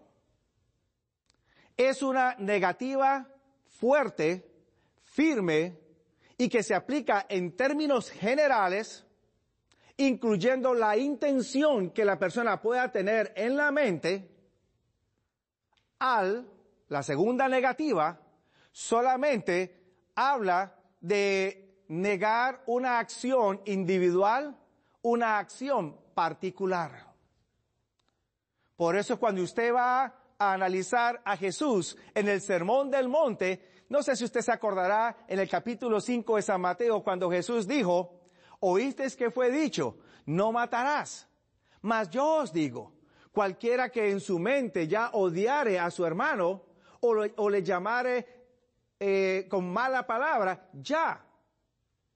es 1.75 2.01
una 2.01 2.35
negativa 2.39 3.27
fuerte, 3.67 4.51
firme 5.03 5.79
y 6.37 6.49
que 6.49 6.63
se 6.63 6.75
aplica 6.75 7.25
en 7.29 7.55
términos 7.55 8.09
generales, 8.09 9.05
incluyendo 9.97 10.73
la 10.73 10.97
intención 10.97 11.91
que 11.91 12.05
la 12.05 12.19
persona 12.19 12.61
pueda 12.61 12.91
tener 12.91 13.33
en 13.35 13.55
la 13.55 13.71
mente, 13.71 14.29
al, 15.99 16.47
la 16.89 17.03
segunda 17.03 17.47
negativa, 17.47 18.19
solamente 18.71 20.09
habla 20.15 20.75
de 20.99 21.83
negar 21.89 22.63
una 22.67 22.99
acción 22.99 23.61
individual, 23.65 24.57
una 25.01 25.37
acción 25.37 25.99
particular. 26.13 27.13
Por 28.75 28.95
eso 28.95 29.19
cuando 29.19 29.41
usted 29.41 29.73
va 29.73 30.05
a 30.37 30.53
analizar 30.53 31.21
a 31.25 31.35
Jesús 31.35 31.97
en 32.13 32.27
el 32.27 32.41
Sermón 32.41 32.91
del 32.91 33.09
Monte, 33.09 33.83
no 33.89 34.03
sé 34.03 34.15
si 34.15 34.25
usted 34.25 34.41
se 34.41 34.51
acordará 34.51 35.25
en 35.27 35.39
el 35.39 35.49
capítulo 35.49 35.99
5 35.99 36.35
de 36.35 36.41
San 36.41 36.61
Mateo 36.61 37.03
cuando 37.03 37.31
Jesús 37.31 37.67
dijo, 37.67 38.21
oísteis 38.59 39.15
que 39.15 39.31
fue 39.31 39.49
dicho, 39.49 39.97
no 40.25 40.51
matarás. 40.51 41.27
Mas 41.81 42.09
yo 42.09 42.37
os 42.37 42.53
digo, 42.53 42.93
cualquiera 43.31 43.89
que 43.89 44.11
en 44.11 44.19
su 44.19 44.39
mente 44.39 44.87
ya 44.87 45.09
odiare 45.13 45.79
a 45.79 45.89
su 45.89 46.05
hermano 46.05 46.66
o, 47.09 47.49
le 47.49 47.63
llamare 47.63 48.25
eh, 48.99 49.45
con 49.49 49.71
mala 49.71 50.05
palabra, 50.05 50.69
ya 50.73 51.23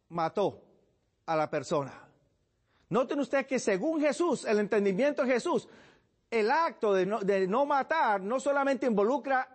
mató 0.09 0.61
a 1.25 1.35
la 1.35 1.49
persona. 1.49 2.07
Noten 2.89 3.19
ustedes 3.19 3.47
que 3.47 3.59
según 3.59 4.01
Jesús, 4.01 4.43
el 4.45 4.59
entendimiento 4.59 5.23
de 5.23 5.33
Jesús, 5.33 5.67
el 6.29 6.51
acto 6.51 6.93
de 6.93 7.47
no, 7.47 7.65
matar 7.65 8.21
no 8.21 8.39
solamente 8.39 8.85
involucra 8.85 9.47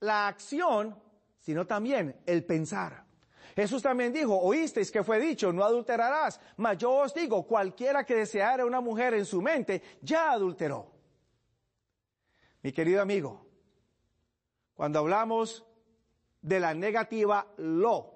la 0.00 0.28
acción, 0.28 0.96
sino 1.38 1.66
también 1.66 2.16
el 2.26 2.44
pensar. 2.44 3.04
Jesús 3.54 3.82
también 3.82 4.12
dijo, 4.12 4.38
oísteis 4.38 4.90
que 4.90 5.02
fue 5.02 5.18
dicho, 5.18 5.52
no 5.52 5.64
adulterarás, 5.64 6.40
mas 6.58 6.78
yo 6.78 6.92
os 6.92 7.12
digo, 7.12 7.46
cualquiera 7.46 8.04
que 8.04 8.14
deseara 8.14 8.64
una 8.64 8.80
mujer 8.80 9.14
en 9.14 9.24
su 9.24 9.42
mente, 9.42 9.82
ya 10.00 10.30
adulteró. 10.30 10.92
Mi 12.62 12.72
querido 12.72 13.02
amigo, 13.02 13.47
cuando 14.78 15.00
hablamos 15.00 15.66
de 16.40 16.60
la 16.60 16.72
negativa 16.72 17.48
lo, 17.56 18.14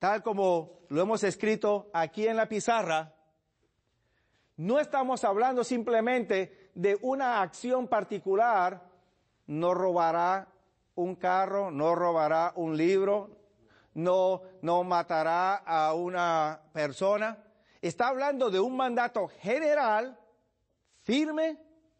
tal 0.00 0.24
como 0.24 0.80
lo 0.88 1.02
hemos 1.02 1.22
escrito 1.22 1.88
aquí 1.94 2.26
en 2.26 2.36
la 2.36 2.48
pizarra, 2.48 3.14
no 4.56 4.80
estamos 4.80 5.22
hablando 5.22 5.62
simplemente 5.62 6.72
de 6.74 6.98
una 7.02 7.42
acción 7.42 7.86
particular, 7.86 8.90
no 9.46 9.72
robará 9.72 10.48
un 10.96 11.14
carro, 11.14 11.70
no 11.70 11.94
robará 11.94 12.52
un 12.56 12.76
libro, 12.76 13.30
no, 13.94 14.42
no 14.62 14.82
matará 14.82 15.58
a 15.58 15.94
una 15.94 16.60
persona. 16.72 17.38
Está 17.80 18.08
hablando 18.08 18.50
de 18.50 18.58
un 18.58 18.76
mandato 18.76 19.28
general, 19.28 20.18
firme 21.02 21.56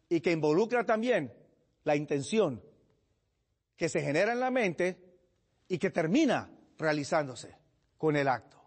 y 0.09 0.21
que 0.21 0.33
involucra 0.33 0.85
también 0.85 1.33
la 1.85 1.95
intención 1.95 2.74
que 3.77 3.89
se 3.89 4.01
genera 4.01 4.33
en 4.33 4.41
la 4.41 4.51
mente 4.51 4.99
y 5.69 5.79
que 5.79 5.91
termina 5.91 6.51
realizándose 6.79 7.57
con 7.99 8.17
el 8.17 8.29
acto. 8.29 8.61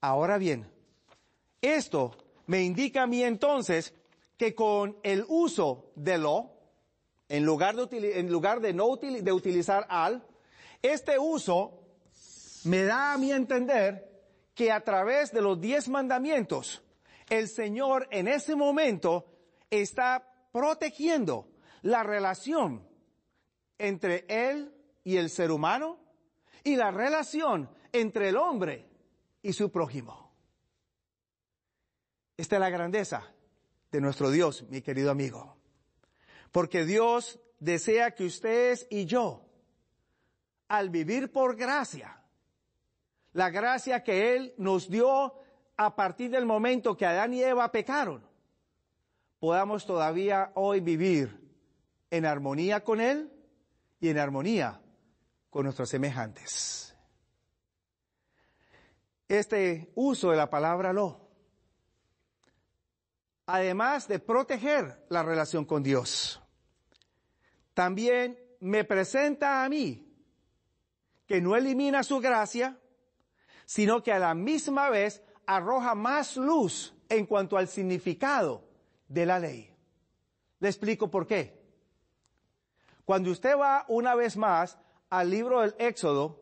Ahora 0.00 0.38
bien, 0.38 0.70
esto 1.60 2.12
me 2.46 2.62
indica 2.62 3.02
a 3.02 3.06
mí 3.06 3.22
entonces 3.22 3.94
que 4.36 4.54
con 4.54 4.98
el 5.02 5.24
uso 5.28 5.92
de 5.94 6.18
lo, 6.18 6.50
en 7.28 7.44
lugar 7.44 7.74
de, 7.76 8.18
en 8.18 8.30
lugar 8.30 8.60
de 8.60 8.72
no 8.72 8.96
de 8.96 9.32
utilizar 9.32 9.86
al, 9.88 10.26
este 10.82 11.18
uso 11.18 11.80
me 12.64 12.82
da 12.84 13.14
a 13.14 13.18
mí 13.18 13.32
entender 13.32 14.10
que 14.54 14.70
a 14.70 14.80
través 14.80 15.32
de 15.32 15.40
los 15.40 15.60
diez 15.60 15.88
mandamientos, 15.88 16.82
el 17.28 17.48
Señor 17.48 18.08
en 18.10 18.28
ese 18.28 18.54
momento 18.54 19.26
está 19.70 20.30
protegiendo 20.52 21.48
la 21.82 22.02
relación 22.02 22.83
entre 23.78 24.24
Él 24.28 24.74
y 25.02 25.16
el 25.16 25.30
ser 25.30 25.50
humano 25.50 25.98
y 26.62 26.76
la 26.76 26.90
relación 26.90 27.68
entre 27.92 28.30
el 28.30 28.36
hombre 28.36 28.88
y 29.42 29.52
su 29.52 29.70
prójimo. 29.70 30.32
Esta 32.36 32.56
es 32.56 32.60
la 32.60 32.70
grandeza 32.70 33.32
de 33.92 34.00
nuestro 34.00 34.30
Dios, 34.30 34.64
mi 34.70 34.82
querido 34.82 35.10
amigo. 35.10 35.56
Porque 36.50 36.84
Dios 36.84 37.38
desea 37.60 38.12
que 38.12 38.24
ustedes 38.24 38.86
y 38.90 39.04
yo, 39.06 39.44
al 40.68 40.90
vivir 40.90 41.30
por 41.30 41.56
gracia, 41.56 42.20
la 43.32 43.50
gracia 43.50 44.02
que 44.02 44.34
Él 44.34 44.54
nos 44.56 44.88
dio 44.88 45.34
a 45.76 45.94
partir 45.94 46.30
del 46.30 46.46
momento 46.46 46.96
que 46.96 47.06
Adán 47.06 47.34
y 47.34 47.42
Eva 47.42 47.70
pecaron, 47.70 48.24
podamos 49.38 49.86
todavía 49.86 50.52
hoy 50.54 50.80
vivir 50.80 51.40
en 52.10 52.26
armonía 52.26 52.82
con 52.82 53.00
Él 53.00 53.33
y 54.04 54.10
en 54.10 54.18
armonía 54.18 54.82
con 55.48 55.64
nuestros 55.64 55.88
semejantes. 55.88 56.94
Este 59.26 59.90
uso 59.94 60.30
de 60.30 60.36
la 60.36 60.50
palabra 60.50 60.92
lo, 60.92 61.26
además 63.46 64.06
de 64.06 64.18
proteger 64.18 65.06
la 65.08 65.22
relación 65.22 65.64
con 65.64 65.82
Dios, 65.82 66.38
también 67.72 68.38
me 68.60 68.84
presenta 68.84 69.64
a 69.64 69.68
mí 69.70 70.06
que 71.26 71.40
no 71.40 71.56
elimina 71.56 72.02
su 72.02 72.20
gracia, 72.20 72.78
sino 73.64 74.02
que 74.02 74.12
a 74.12 74.18
la 74.18 74.34
misma 74.34 74.90
vez 74.90 75.22
arroja 75.46 75.94
más 75.94 76.36
luz 76.36 76.94
en 77.08 77.24
cuanto 77.24 77.56
al 77.56 77.68
significado 77.68 78.68
de 79.08 79.24
la 79.24 79.38
ley. 79.38 79.74
Le 80.60 80.68
explico 80.68 81.10
por 81.10 81.26
qué. 81.26 81.63
Cuando 83.04 83.30
usted 83.30 83.56
va 83.56 83.84
una 83.88 84.14
vez 84.14 84.36
más 84.36 84.78
al 85.10 85.30
libro 85.30 85.60
del 85.60 85.74
Éxodo, 85.78 86.40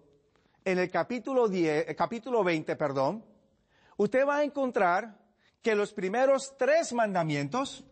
en 0.65 0.79
el 0.79 0.91
capítulo 0.91 1.49
10, 1.49 1.89
el 1.89 1.97
capítulo 1.97 2.45
20, 2.45 2.77
perdón, 2.77 3.25
usted 3.97 4.27
va 4.27 4.37
a 4.37 4.45
encontrar 4.45 5.19
que 5.61 5.75
los 5.75 5.93
primeros 5.93 6.57
tres 6.57 6.93
mandamientos 6.93 7.85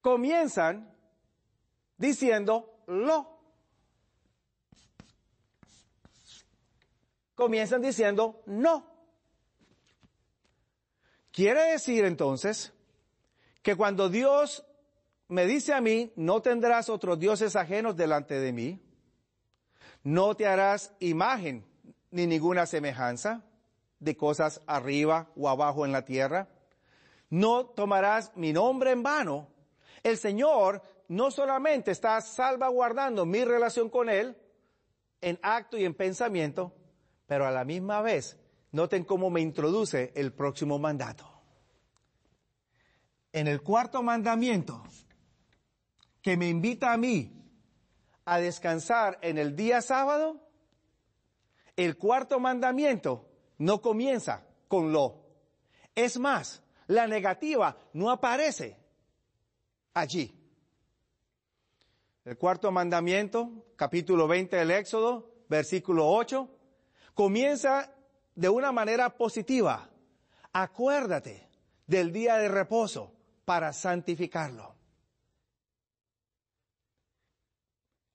comienzan 0.00 0.92
diciendo 1.96 2.82
lo. 2.86 3.32
comienzan 7.34 7.82
diciendo 7.82 8.40
no. 8.46 8.86
Quiere 11.32 11.72
decir 11.72 12.04
entonces 12.04 12.72
que 13.62 13.76
cuando 13.76 14.08
Dios 14.08 14.64
me 15.28 15.46
dice 15.46 15.72
a 15.72 15.80
mí, 15.80 16.12
no 16.16 16.42
tendrás 16.42 16.88
otros 16.88 17.18
dioses 17.18 17.56
ajenos 17.56 17.96
delante 17.96 18.38
de 18.38 18.52
mí, 18.52 18.80
no 20.02 20.34
te 20.34 20.46
harás 20.46 20.92
imagen 20.98 21.64
ni 22.10 22.26
ninguna 22.26 22.66
semejanza 22.66 23.42
de 23.98 24.16
cosas 24.16 24.60
arriba 24.66 25.30
o 25.36 25.48
abajo 25.48 25.86
en 25.86 25.92
la 25.92 26.04
tierra, 26.04 26.48
no 27.30 27.64
tomarás 27.66 28.32
mi 28.36 28.52
nombre 28.52 28.90
en 28.90 29.02
vano, 29.02 29.48
el 30.02 30.18
Señor 30.18 30.82
no 31.08 31.30
solamente 31.30 31.92
está 31.92 32.20
salvaguardando 32.20 33.24
mi 33.24 33.44
relación 33.44 33.88
con 33.88 34.08
Él 34.08 34.36
en 35.20 35.38
acto 35.40 35.78
y 35.78 35.84
en 35.84 35.94
pensamiento, 35.94 36.74
pero 37.26 37.46
a 37.46 37.50
la 37.50 37.64
misma 37.64 38.02
vez, 38.02 38.38
noten 38.72 39.04
cómo 39.04 39.30
me 39.30 39.40
introduce 39.40 40.12
el 40.16 40.32
próximo 40.32 40.78
mandato. 40.78 41.31
En 43.32 43.46
el 43.46 43.62
cuarto 43.62 44.02
mandamiento, 44.02 44.82
que 46.20 46.36
me 46.36 46.48
invita 46.48 46.92
a 46.92 46.96
mí 46.96 47.32
a 48.24 48.38
descansar 48.38 49.18
en 49.22 49.38
el 49.38 49.56
día 49.56 49.80
sábado, 49.80 50.40
el 51.76 51.96
cuarto 51.96 52.38
mandamiento 52.38 53.28
no 53.58 53.80
comienza 53.80 54.46
con 54.68 54.92
lo. 54.92 55.24
Es 55.94 56.18
más, 56.18 56.62
la 56.86 57.06
negativa 57.06 57.76
no 57.94 58.10
aparece 58.10 58.76
allí. 59.94 60.38
El 62.24 62.36
cuarto 62.36 62.70
mandamiento, 62.70 63.66
capítulo 63.76 64.28
20 64.28 64.56
del 64.56 64.70
Éxodo, 64.70 65.44
versículo 65.48 66.08
8, 66.08 66.48
comienza 67.14 67.92
de 68.34 68.48
una 68.48 68.72
manera 68.72 69.16
positiva. 69.16 69.90
Acuérdate 70.52 71.48
del 71.86 72.12
día 72.12 72.36
de 72.36 72.48
reposo 72.48 73.11
para 73.44 73.72
santificarlo. 73.72 74.74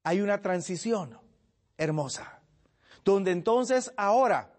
Hay 0.03 0.21
una 0.21 0.41
transición 0.41 1.19
hermosa, 1.77 2.39
donde 3.03 3.31
entonces 3.31 3.91
ahora, 3.97 4.53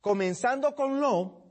comenzando 0.00 0.74
con 0.74 1.00
lo, 1.00 1.42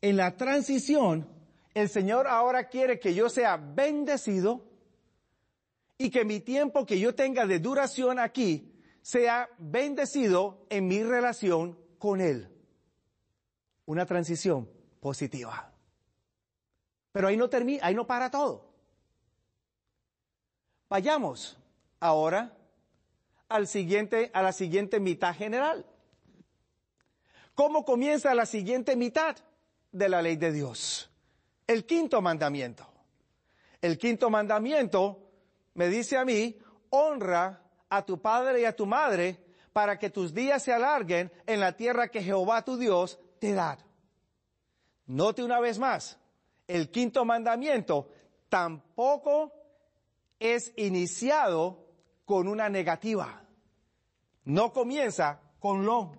en 0.00 0.16
la 0.16 0.36
transición, 0.36 1.28
el 1.74 1.88
Señor 1.88 2.26
ahora 2.26 2.68
quiere 2.68 2.98
que 2.98 3.14
yo 3.14 3.28
sea 3.28 3.56
bendecido 3.56 4.64
y 5.98 6.10
que 6.10 6.24
mi 6.24 6.40
tiempo 6.40 6.86
que 6.86 6.98
yo 6.98 7.14
tenga 7.14 7.46
de 7.46 7.58
duración 7.58 8.18
aquí 8.18 8.72
sea 9.02 9.48
bendecido 9.58 10.66
en 10.70 10.88
mi 10.88 11.02
relación 11.02 11.78
con 11.98 12.20
Él. 12.20 12.48
Una 13.84 14.06
transición 14.06 14.68
positiva. 15.00 15.69
Pero 17.12 17.28
ahí 17.28 17.36
no 17.36 17.48
termina, 17.48 17.86
ahí 17.86 17.94
no 17.94 18.06
para 18.06 18.30
todo. 18.30 18.70
Vayamos 20.88 21.56
ahora 21.98 22.56
al 23.48 23.66
siguiente, 23.66 24.30
a 24.32 24.42
la 24.42 24.52
siguiente 24.52 25.00
mitad 25.00 25.34
general. 25.34 25.84
¿Cómo 27.54 27.84
comienza 27.84 28.34
la 28.34 28.46
siguiente 28.46 28.96
mitad 28.96 29.36
de 29.92 30.08
la 30.08 30.22
ley 30.22 30.36
de 30.36 30.52
Dios? 30.52 31.10
El 31.66 31.84
quinto 31.84 32.20
mandamiento. 32.20 32.86
El 33.80 33.98
quinto 33.98 34.30
mandamiento 34.30 35.30
me 35.74 35.88
dice 35.88 36.16
a 36.16 36.24
mí, 36.24 36.58
honra 36.90 37.62
a 37.88 38.04
tu 38.04 38.20
padre 38.20 38.62
y 38.62 38.64
a 38.64 38.74
tu 38.74 38.86
madre 38.86 39.44
para 39.72 39.98
que 39.98 40.10
tus 40.10 40.34
días 40.34 40.62
se 40.62 40.72
alarguen 40.72 41.32
en 41.46 41.60
la 41.60 41.76
tierra 41.76 42.08
que 42.08 42.22
Jehová 42.22 42.64
tu 42.64 42.76
Dios 42.76 43.18
te 43.38 43.52
da. 43.52 43.78
Note 45.06 45.42
una 45.42 45.60
vez 45.60 45.78
más, 45.78 46.18
el 46.70 46.90
quinto 46.90 47.24
mandamiento 47.24 48.08
tampoco 48.48 49.52
es 50.38 50.72
iniciado 50.76 51.84
con 52.24 52.46
una 52.46 52.68
negativa. 52.68 53.42
No 54.44 54.72
comienza 54.72 55.40
con 55.58 55.84
lo. 55.84 56.12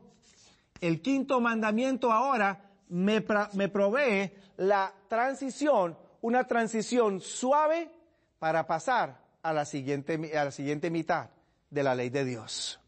El 0.82 1.02
quinto 1.02 1.40
mandamiento 1.40 2.12
ahora 2.12 2.70
me, 2.90 3.22
provee 3.22 4.34
la 4.58 4.94
transición, 5.08 5.98
una 6.20 6.46
transición 6.46 7.22
suave 7.22 7.90
para 8.38 8.68
pasar 8.68 9.22
a 9.42 9.54
la 9.54 9.64
siguiente, 9.64 10.38
a 10.38 10.46
la 10.46 10.52
siguiente 10.52 10.90
mitad 10.90 11.30
de 11.70 11.84
la 11.84 11.96
ley 11.96 12.10
de 12.10 12.26
Dios. 12.26 12.80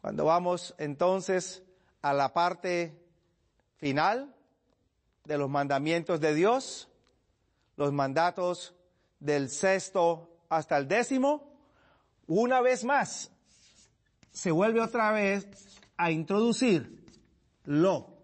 Cuando 0.00 0.24
vamos 0.24 0.74
entonces 0.78 1.62
a 2.00 2.14
la 2.14 2.32
parte 2.32 2.98
final 3.76 4.35
de 5.26 5.38
los 5.38 5.50
mandamientos 5.50 6.20
de 6.20 6.34
Dios, 6.34 6.88
los 7.76 7.92
mandatos 7.92 8.74
del 9.18 9.50
sexto 9.50 10.38
hasta 10.48 10.76
el 10.78 10.88
décimo, 10.88 11.52
una 12.26 12.60
vez 12.60 12.84
más 12.84 13.30
se 14.30 14.50
vuelve 14.50 14.80
otra 14.80 15.12
vez 15.12 15.46
a 15.96 16.10
introducir 16.10 17.04
lo 17.64 18.16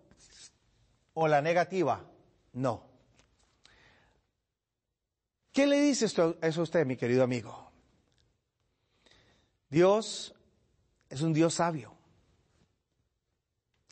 o 1.15 1.29
la 1.29 1.43
negativa, 1.43 2.05
no. 2.53 2.85
¿Qué 5.53 5.67
le 5.67 5.81
dice 5.81 6.07
esto, 6.07 6.39
eso 6.41 6.61
a 6.61 6.65
usted, 6.65 6.87
mi 6.87 6.97
querido 6.97 7.23
amigo? 7.23 7.71
Dios 9.69 10.35
es 11.11 11.21
un 11.21 11.33
Dios 11.33 11.55
sabio. 11.55 11.95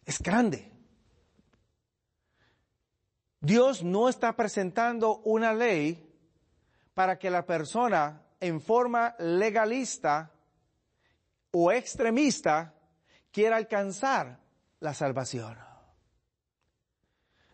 Es 0.06 0.20
grande. 0.20 0.69
Dios 3.40 3.82
no 3.82 4.08
está 4.08 4.36
presentando 4.36 5.18
una 5.24 5.54
ley 5.54 6.06
para 6.94 7.18
que 7.18 7.30
la 7.30 7.46
persona 7.46 8.22
en 8.38 8.60
forma 8.60 9.14
legalista 9.18 10.30
o 11.50 11.72
extremista 11.72 12.74
quiera 13.30 13.56
alcanzar 13.56 14.40
la 14.80 14.92
salvación. 14.92 15.58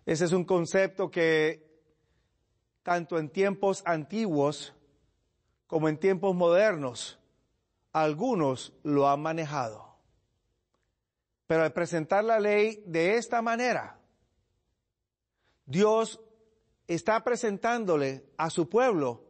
Ese 0.05 0.25
es 0.25 0.33
un 0.33 0.44
concepto 0.44 1.11
que 1.11 1.66
tanto 2.83 3.18
en 3.18 3.31
tiempos 3.31 3.83
antiguos 3.85 4.75
como 5.66 5.88
en 5.88 5.99
tiempos 5.99 6.35
modernos 6.35 7.18
algunos 7.92 8.72
lo 8.83 9.09
han 9.09 9.20
manejado. 9.20 9.96
Pero 11.46 11.62
al 11.62 11.72
presentar 11.72 12.25
la 12.25 12.38
ley 12.38 12.83
de 12.87 13.16
esta 13.16 13.42
manera, 13.42 13.99
Dios 15.66 16.20
está 16.87 17.22
presentándole 17.24 18.31
a 18.37 18.50
su 18.50 18.68
pueblo 18.68 19.24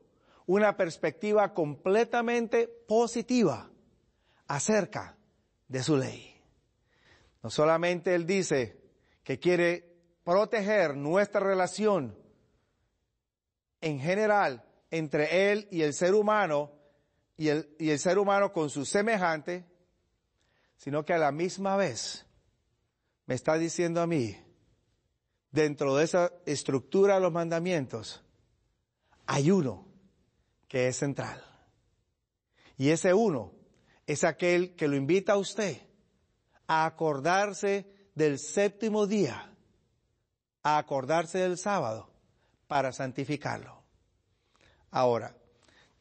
una 0.47 0.77
perspectiva 0.77 1.53
completamente 1.55 2.69
positiva 2.69 3.71
acerca 4.47 5.17
de 5.67 5.83
su 5.83 5.97
ley. 5.97 6.35
No 7.43 7.51
solamente 7.51 8.15
Él 8.15 8.27
dice 8.27 8.81
que 9.25 9.39
quiere 9.39 9.97
proteger 10.25 10.97
nuestra 10.97 11.41
relación 11.41 12.17
en 13.81 13.99
general 13.99 14.65
entre 14.91 15.51
Él 15.51 15.67
y 15.71 15.83
el 15.83 15.95
ser 15.95 16.15
humano 16.15 16.73
y 17.37 17.49
el, 17.49 17.75
y 17.79 17.91
el 17.91 17.99
ser 17.99 18.19
humano 18.19 18.53
con 18.53 18.71
su 18.71 18.85
semejante, 18.85 19.65
sino 20.77 21.05
que 21.05 21.13
a 21.13 21.19
la 21.19 21.33
misma 21.33 21.77
vez 21.77 22.27
me 23.27 23.35
está 23.35 23.59
diciendo 23.59 24.01
a 24.01 24.07
mí, 24.07 24.37
dentro 25.51 25.97
de 25.97 26.05
esa 26.05 26.33
estructura 26.45 27.15
de 27.15 27.21
los 27.21 27.33
mandamientos, 27.33 28.23
hay 29.27 29.51
uno 29.51 29.87
que 30.69 30.89
es 30.89 30.97
central. 30.97 31.43
Y 32.77 32.91
ese 32.91 33.15
uno 33.15 33.53
es 34.07 34.25
aquel 34.25 34.75
que 34.77 34.89
lo 34.89 34.97
invita 34.97 35.33
a 35.33 35.39
usted 35.39 35.81
a 36.67 36.85
acordarse 36.85 37.87
del 38.15 38.39
séptimo 38.39 39.07
día, 39.07 39.53
a 40.63 40.79
acordarse 40.79 41.39
del 41.39 41.59
sábado 41.59 42.11
para 42.67 42.93
santificarlo. 42.93 43.83
Ahora, 44.91 45.37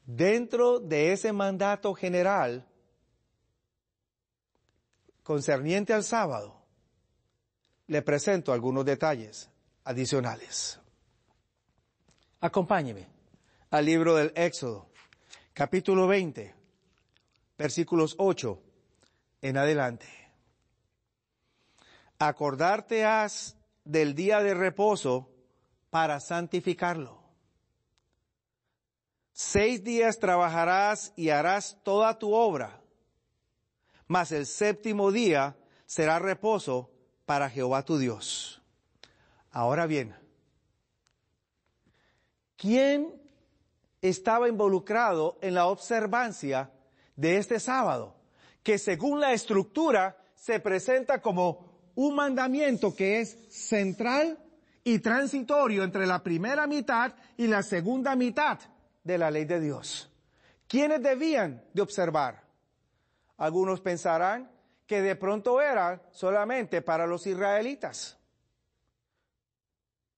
dentro 0.06 0.80
de 0.80 1.12
ese 1.12 1.34
mandato 1.34 1.94
general 1.94 2.68
concerniente 5.24 5.94
al 5.94 6.04
sábado, 6.04 6.55
le 7.88 8.02
presento 8.02 8.52
algunos 8.52 8.86
detalles 8.86 9.50
adicionales. 9.84 10.80
Acompáñeme 12.42 13.08
al 13.70 13.86
libro 13.86 14.16
del 14.16 14.32
Éxodo, 14.36 14.90
capítulo 15.54 16.08
20, 16.08 16.54
versículos 17.58 18.16
8 18.18 18.62
en 19.42 19.58
adelante. 19.58 20.08
Acordarte 22.18 23.06
has 23.06 23.58
del 23.84 24.16
día 24.16 24.42
de 24.42 24.54
reposo 24.54 25.30
para 25.90 26.20
santificarlo. 26.20 27.24
Seis 29.34 29.84
días 29.84 30.18
trabajarás 30.18 31.14
y 31.16 31.30
harás 31.30 31.78
toda 31.84 32.18
tu 32.18 32.34
obra, 32.34 32.82
mas 34.08 34.32
el 34.32 34.46
séptimo 34.46 35.12
día 35.12 35.58
será 35.86 36.20
reposo 36.20 36.95
para 37.26 37.50
Jehová 37.50 37.84
tu 37.84 37.98
Dios. 37.98 38.62
Ahora 39.52 39.86
bien, 39.86 40.16
¿quién 42.58 43.22
estaba 44.02 44.48
involucrado 44.48 45.38
en 45.42 45.56
la 45.56 45.68
observancia 45.68 46.72
de 47.16 47.38
este 47.38 47.60
sábado, 47.60 48.16
que 48.64 48.78
según 48.78 49.20
la 49.20 49.34
estructura 49.34 50.18
se 50.36 50.60
presenta 50.60 51.22
como 51.22 51.92
un 51.96 52.16
mandamiento 52.16 52.94
que 52.94 53.22
es 53.22 53.38
central 53.50 54.38
y 54.84 55.00
transitorio 55.00 55.84
entre 55.84 56.06
la 56.06 56.22
primera 56.22 56.68
mitad 56.68 57.14
y 57.38 57.48
la 57.48 57.64
segunda 57.64 58.16
mitad 58.16 58.60
de 59.04 59.18
la 59.18 59.32
ley 59.32 59.46
de 59.46 59.60
Dios. 59.60 60.12
¿Quiénes 60.68 61.02
debían 61.02 61.64
de 61.74 61.82
observar? 61.82 62.44
Algunos 63.38 63.82
pensarán 63.82 64.52
que 64.88 65.02
de 65.02 65.16
pronto 65.16 65.62
era 65.62 66.02
solamente 66.12 66.82
para 66.82 67.08
los 67.08 67.26
israelitas, 67.26 68.18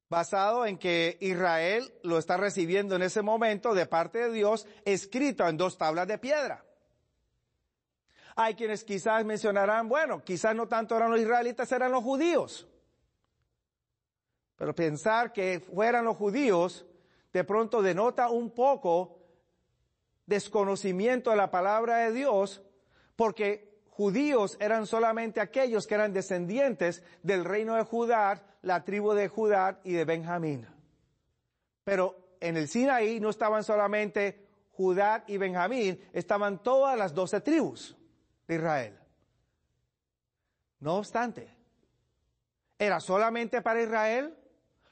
basado 0.09 0.65
en 0.65 0.77
que 0.77 1.17
Israel 1.21 1.93
lo 2.03 2.17
está 2.17 2.37
recibiendo 2.37 2.95
en 2.95 3.01
ese 3.01 3.21
momento 3.21 3.73
de 3.73 3.85
parte 3.85 4.19
de 4.19 4.31
Dios, 4.31 4.67
escrito 4.85 5.47
en 5.47 5.57
dos 5.57 5.77
tablas 5.77 6.07
de 6.07 6.17
piedra. 6.17 6.65
Hay 8.35 8.55
quienes 8.55 8.83
quizás 8.83 9.25
mencionarán, 9.25 9.89
bueno, 9.89 10.23
quizás 10.23 10.55
no 10.55 10.67
tanto 10.67 10.95
eran 10.95 11.11
los 11.11 11.19
israelitas, 11.19 11.71
eran 11.71 11.91
los 11.91 12.03
judíos. 12.03 12.67
Pero 14.55 14.75
pensar 14.75 15.33
que 15.33 15.59
fueran 15.59 16.05
los 16.05 16.17
judíos 16.17 16.85
de 17.33 17.43
pronto 17.43 17.81
denota 17.81 18.29
un 18.29 18.51
poco 18.51 19.19
desconocimiento 20.25 21.31
de 21.31 21.37
la 21.37 21.49
palabra 21.49 21.97
de 21.97 22.11
Dios, 22.11 22.61
porque 23.15 23.66
judíos 23.97 24.57
eran 24.59 24.85
solamente 24.85 25.41
aquellos 25.41 25.87
que 25.87 25.95
eran 25.95 26.13
descendientes 26.13 27.01
del 27.23 27.43
reino 27.43 27.75
de 27.75 27.81
Judá, 27.81 28.43
la 28.61 28.83
tribu 28.83 29.13
de 29.13 29.27
Judá 29.27 29.79
y 29.83 29.93
de 29.93 30.05
Benjamín. 30.05 30.67
Pero 31.83 32.15
en 32.39 32.57
el 32.57 32.67
Sinaí 32.67 33.19
no 33.19 33.31
estaban 33.31 33.63
solamente 33.63 34.45
Judá 34.73 35.23
y 35.25 35.37
Benjamín, 35.37 35.99
estaban 36.13 36.61
todas 36.61 36.95
las 36.95 37.15
doce 37.15 37.41
tribus 37.41 37.97
de 38.47 38.55
Israel. 38.55 38.99
No 40.79 40.97
obstante, 40.97 41.49
¿era 42.77 42.99
solamente 42.99 43.63
para 43.63 43.81
Israel? 43.81 44.37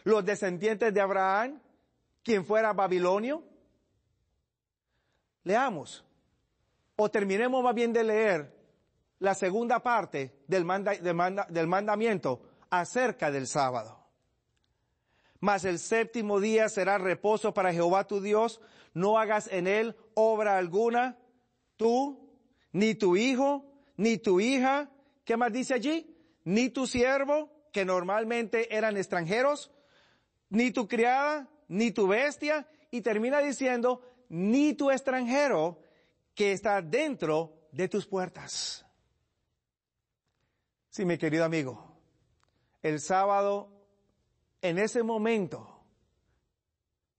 ¿Los 0.04 0.26
descendientes 0.26 0.92
de 0.92 1.02
Abraham? 1.02 1.62
¿Quien 2.24 2.44
fuera 2.44 2.74
babilonio? 2.74 3.44
Leamos, 5.44 6.04
o 6.96 7.12
terminemos 7.12 7.64
más 7.64 7.76
bien 7.76 7.94
de 7.94 8.04
leer 8.04 8.55
la 9.20 9.34
segunda 9.34 9.82
parte 9.82 10.44
del, 10.48 10.66
del 11.50 11.68
mandamiento 11.68 12.42
acerca 12.70 13.32
del 13.32 13.48
sábado. 13.48 14.06
Mas 15.40 15.66
el 15.66 15.80
séptimo 15.80 16.40
día 16.40 16.70
será 16.70 16.98
reposo 16.98 17.54
para 17.54 17.74
Jehová 17.74 18.08
tu 18.08 18.22
Dios, 18.22 18.62
no 18.94 19.20
hagas 19.20 19.48
en 19.52 19.68
él 19.68 19.96
obra 20.14 20.58
alguna, 20.58 21.18
tú, 21.78 22.32
ni 22.72 22.96
tu 22.96 23.16
hijo, 23.16 23.66
ni 23.98 24.18
tu 24.18 24.40
hija, 24.40 24.90
¿qué 25.24 25.38
más 25.38 25.52
dice 25.52 25.74
allí? 25.74 26.16
Ni 26.44 26.70
tu 26.70 26.88
siervo, 26.88 27.50
que 27.72 27.86
normalmente 27.86 28.76
eran 28.76 28.98
extranjeros, 28.98 29.72
ni 30.50 30.72
tu 30.72 30.88
criada, 30.88 31.50
ni 31.68 31.92
tu 31.92 32.08
bestia, 32.08 32.68
y 32.92 33.02
termina 33.02 33.40
diciendo, 33.40 34.02
ni 34.30 34.74
tu 34.74 34.92
extranjero 34.92 35.82
que 36.34 36.54
está 36.54 36.82
dentro 36.82 37.68
de 37.72 37.90
tus 37.90 38.06
puertas. 38.06 38.85
Sí, 40.96 41.04
mi 41.04 41.18
querido 41.18 41.44
amigo, 41.44 41.92
el 42.82 43.02
sábado 43.02 43.68
en 44.62 44.80
ese 44.80 45.04
momento 45.04 45.82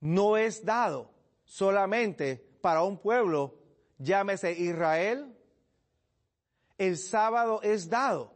no 0.00 0.38
es 0.38 0.64
dado 0.64 1.10
solamente 1.44 2.36
para 2.62 2.82
un 2.84 2.96
pueblo, 2.96 3.58
llámese 3.98 4.52
Israel, 4.52 5.36
el 6.78 6.96
sábado 6.96 7.60
es 7.62 7.90
dado 7.90 8.32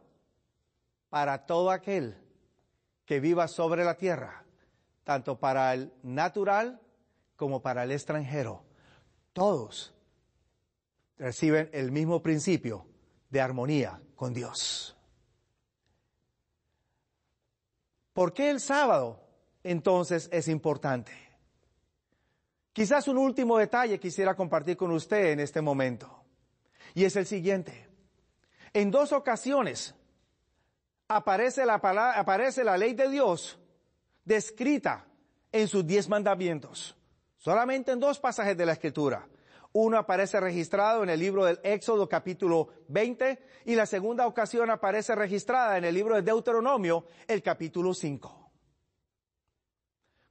para 1.09 1.47
todo 1.47 1.71
aquel 1.71 2.15
que 3.05 3.19
viva 3.19 3.47
sobre 3.47 3.83
la 3.83 3.97
tierra, 3.97 4.45
tanto 5.03 5.39
para 5.39 5.73
el 5.73 5.91
natural 6.03 6.79
como 7.35 7.63
para 7.63 7.81
el 7.85 7.91
extranjero. 7.91 8.63
Todos 9.33 9.91
reciben 11.17 11.67
el 11.73 11.91
mismo 11.91 12.21
principio 12.21 12.85
de 13.31 13.41
armonía 13.41 13.99
con 14.15 14.35
Dios. 14.35 14.95
¿Por 18.13 18.33
qué 18.33 18.49
el 18.49 18.59
sábado 18.59 19.19
entonces 19.63 20.29
es 20.31 20.47
importante? 20.47 21.11
Quizás 22.73 23.07
un 23.07 23.17
último 23.17 23.57
detalle 23.57 23.99
quisiera 23.99 24.35
compartir 24.35 24.77
con 24.77 24.91
usted 24.91 25.31
en 25.31 25.39
este 25.39 25.61
momento. 25.61 26.23
Y 26.93 27.05
es 27.05 27.15
el 27.15 27.25
siguiente. 27.25 27.87
En 28.73 28.91
dos 28.91 29.11
ocasiones 29.11 29.93
aparece 31.07 31.65
la, 31.65 31.79
palabra, 31.79 32.19
aparece 32.19 32.63
la 32.63 32.77
ley 32.77 32.93
de 32.93 33.09
Dios 33.09 33.59
descrita 34.23 35.05
en 35.51 35.67
sus 35.67 35.85
diez 35.85 36.07
mandamientos. 36.07 36.95
Solamente 37.37 37.91
en 37.91 37.99
dos 37.99 38.19
pasajes 38.19 38.55
de 38.55 38.65
la 38.65 38.73
escritura. 38.73 39.27
Uno 39.73 39.97
aparece 39.97 40.39
registrado 40.39 41.03
en 41.03 41.09
el 41.09 41.19
libro 41.19 41.45
del 41.45 41.59
Éxodo 41.63 42.09
capítulo 42.09 42.69
20 42.89 43.39
y 43.65 43.75
la 43.75 43.85
segunda 43.85 44.27
ocasión 44.27 44.69
aparece 44.69 45.15
registrada 45.15 45.77
en 45.77 45.85
el 45.85 45.95
libro 45.95 46.15
de 46.15 46.23
Deuteronomio, 46.23 47.05
el 47.25 47.41
capítulo 47.41 47.93
5. 47.93 48.51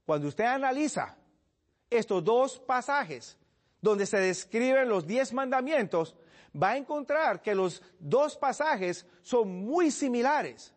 Cuando 0.05 0.29
usted 0.29 0.45
analiza 0.45 1.17
estos 1.89 2.23
dos 2.23 2.59
pasajes 2.61 3.39
donde 3.81 4.05
se 4.05 4.19
describen 4.19 4.91
los 4.91 5.07
diez 5.07 5.33
mandamientos, 5.33 6.17
va 6.61 6.71
a 6.71 6.77
encontrar 6.77 7.41
que 7.41 7.55
los 7.55 7.83
dos 7.99 8.37
pasajes 8.37 9.07
son 9.23 9.65
muy 9.65 9.91
similares 9.91 10.75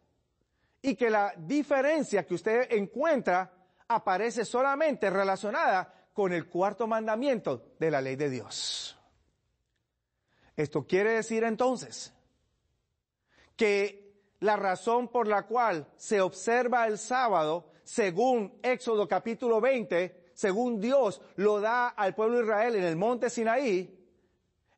y 0.81 0.95
que 0.95 1.09
la 1.09 1.33
diferencia 1.35 2.25
que 2.25 2.35
usted 2.35 2.71
encuentra 2.71 3.51
aparece 3.89 4.45
solamente 4.45 5.09
relacionada 5.09 5.93
con 6.13 6.31
el 6.31 6.47
cuarto 6.47 6.87
mandamiento 6.87 7.73
de 7.79 7.91
la 7.91 8.01
ley 8.01 8.15
de 8.15 8.29
Dios. 8.29 8.97
Esto 10.55 10.85
quiere 10.85 11.13
decir 11.13 11.43
entonces 11.43 12.13
que 13.55 14.03
la 14.39 14.55
razón 14.55 15.07
por 15.07 15.27
la 15.27 15.43
cual 15.43 15.87
se 15.95 16.21
observa 16.21 16.85
el 16.87 16.97
sábado, 16.97 17.71
según 17.83 18.59
Éxodo 18.61 19.07
capítulo 19.07 19.59
20, 19.59 20.31
según 20.33 20.79
Dios 20.79 21.21
lo 21.37 21.59
da 21.59 21.89
al 21.89 22.13
pueblo 22.13 22.37
de 22.37 22.43
Israel 22.43 22.75
en 22.75 22.83
el 22.83 22.95
monte 22.95 23.29
Sinaí, 23.29 23.99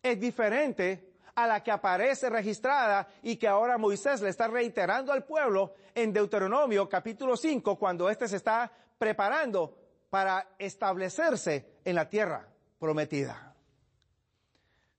es 0.01 0.19
diferente 0.19 1.13
a 1.33 1.47
la 1.47 1.61
que 1.61 1.71
aparece 1.71 2.29
registrada 2.29 3.07
y 3.21 3.35
que 3.35 3.47
ahora 3.47 3.77
Moisés 3.77 4.21
le 4.21 4.29
está 4.29 4.47
reiterando 4.47 5.11
al 5.11 5.25
pueblo 5.25 5.73
en 5.93 6.13
Deuteronomio 6.13 6.87
capítulo 6.87 7.35
5 7.35 7.77
cuando 7.77 8.09
éste 8.09 8.27
se 8.27 8.37
está 8.37 8.71
preparando 8.97 9.84
para 10.09 10.55
establecerse 10.59 11.79
en 11.83 11.95
la 11.95 12.09
tierra 12.09 12.47
prometida. 12.79 13.55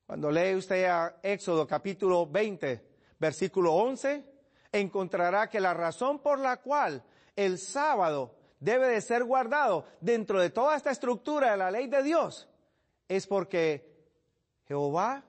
Cuando 0.07 0.31
lee 0.31 0.55
usted 0.55 0.85
a 0.85 1.16
Éxodo 1.23 1.66
capítulo 1.66 2.27
20, 2.27 2.83
versículo 3.19 3.75
11, 3.75 4.25
encontrará 4.73 5.49
que 5.49 5.61
la 5.61 5.75
razón 5.75 6.21
por 6.21 6.38
la 6.38 6.59
cual 6.59 7.03
el 7.35 7.59
sábado 7.59 8.37
debe 8.61 8.88
de 8.88 9.01
ser 9.01 9.25
guardado 9.25 9.87
dentro 10.01 10.40
de 10.40 10.51
toda 10.51 10.77
esta 10.77 10.90
estructura 10.90 11.51
de 11.51 11.57
la 11.57 11.71
ley 11.71 11.88
de 11.88 12.03
Dios 12.03 12.49
es 13.09 13.27
porque 13.27 13.97
Jehová 14.66 15.25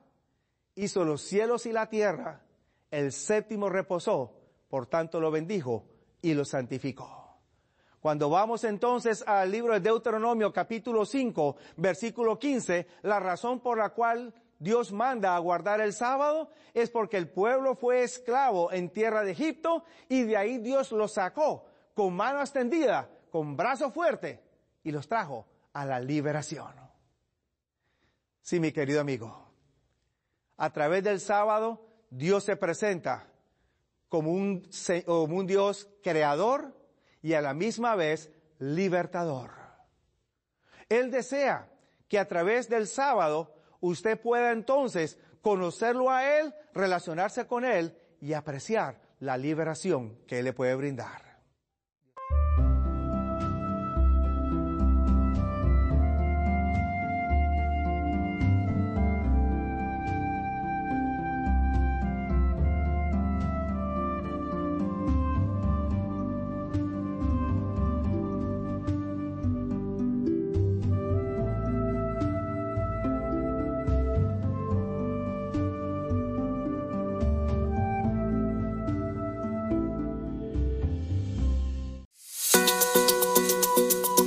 hizo 0.74 1.04
los 1.04 1.22
cielos 1.22 1.66
y 1.66 1.72
la 1.72 1.88
tierra, 1.88 2.42
el 2.90 3.12
séptimo 3.12 3.68
reposó, 3.68 4.34
por 4.68 4.86
tanto 4.86 5.20
lo 5.20 5.30
bendijo 5.30 5.86
y 6.22 6.34
lo 6.34 6.44
santificó. 6.44 7.17
Cuando 8.00 8.30
vamos 8.30 8.62
entonces 8.62 9.24
al 9.26 9.50
libro 9.50 9.74
de 9.74 9.80
Deuteronomio 9.80 10.52
capítulo 10.52 11.04
5, 11.04 11.56
versículo 11.76 12.38
15, 12.38 12.86
la 13.02 13.18
razón 13.18 13.58
por 13.60 13.78
la 13.78 13.90
cual 13.90 14.32
Dios 14.60 14.92
manda 14.92 15.34
a 15.34 15.38
guardar 15.40 15.80
el 15.80 15.92
sábado 15.92 16.50
es 16.74 16.90
porque 16.90 17.16
el 17.16 17.28
pueblo 17.28 17.74
fue 17.74 18.04
esclavo 18.04 18.72
en 18.72 18.90
tierra 18.90 19.24
de 19.24 19.32
Egipto 19.32 19.84
y 20.08 20.22
de 20.22 20.36
ahí 20.36 20.58
Dios 20.58 20.92
los 20.92 21.14
sacó 21.14 21.66
con 21.94 22.14
mano 22.14 22.40
extendida, 22.40 23.10
con 23.30 23.56
brazo 23.56 23.90
fuerte 23.90 24.44
y 24.84 24.92
los 24.92 25.08
trajo 25.08 25.46
a 25.72 25.84
la 25.84 25.98
liberación. 25.98 26.72
Sí, 28.42 28.60
mi 28.60 28.70
querido 28.70 29.00
amigo, 29.00 29.44
a 30.56 30.72
través 30.72 31.02
del 31.02 31.18
sábado 31.18 31.84
Dios 32.10 32.44
se 32.44 32.56
presenta 32.56 33.26
como 34.08 34.30
un, 34.30 34.68
como 35.04 35.36
un 35.36 35.46
Dios 35.46 35.88
creador 36.02 36.77
y 37.22 37.34
a 37.34 37.40
la 37.40 37.54
misma 37.54 37.94
vez 37.96 38.30
libertador. 38.58 39.50
Él 40.88 41.10
desea 41.10 41.68
que 42.08 42.18
a 42.18 42.26
través 42.26 42.68
del 42.68 42.86
sábado 42.86 43.54
usted 43.80 44.20
pueda 44.20 44.52
entonces 44.52 45.18
conocerlo 45.42 46.10
a 46.10 46.38
Él, 46.38 46.54
relacionarse 46.74 47.46
con 47.46 47.64
Él 47.64 47.96
y 48.20 48.32
apreciar 48.32 49.00
la 49.20 49.36
liberación 49.36 50.18
que 50.26 50.38
Él 50.38 50.46
le 50.46 50.52
puede 50.52 50.74
brindar. 50.74 51.27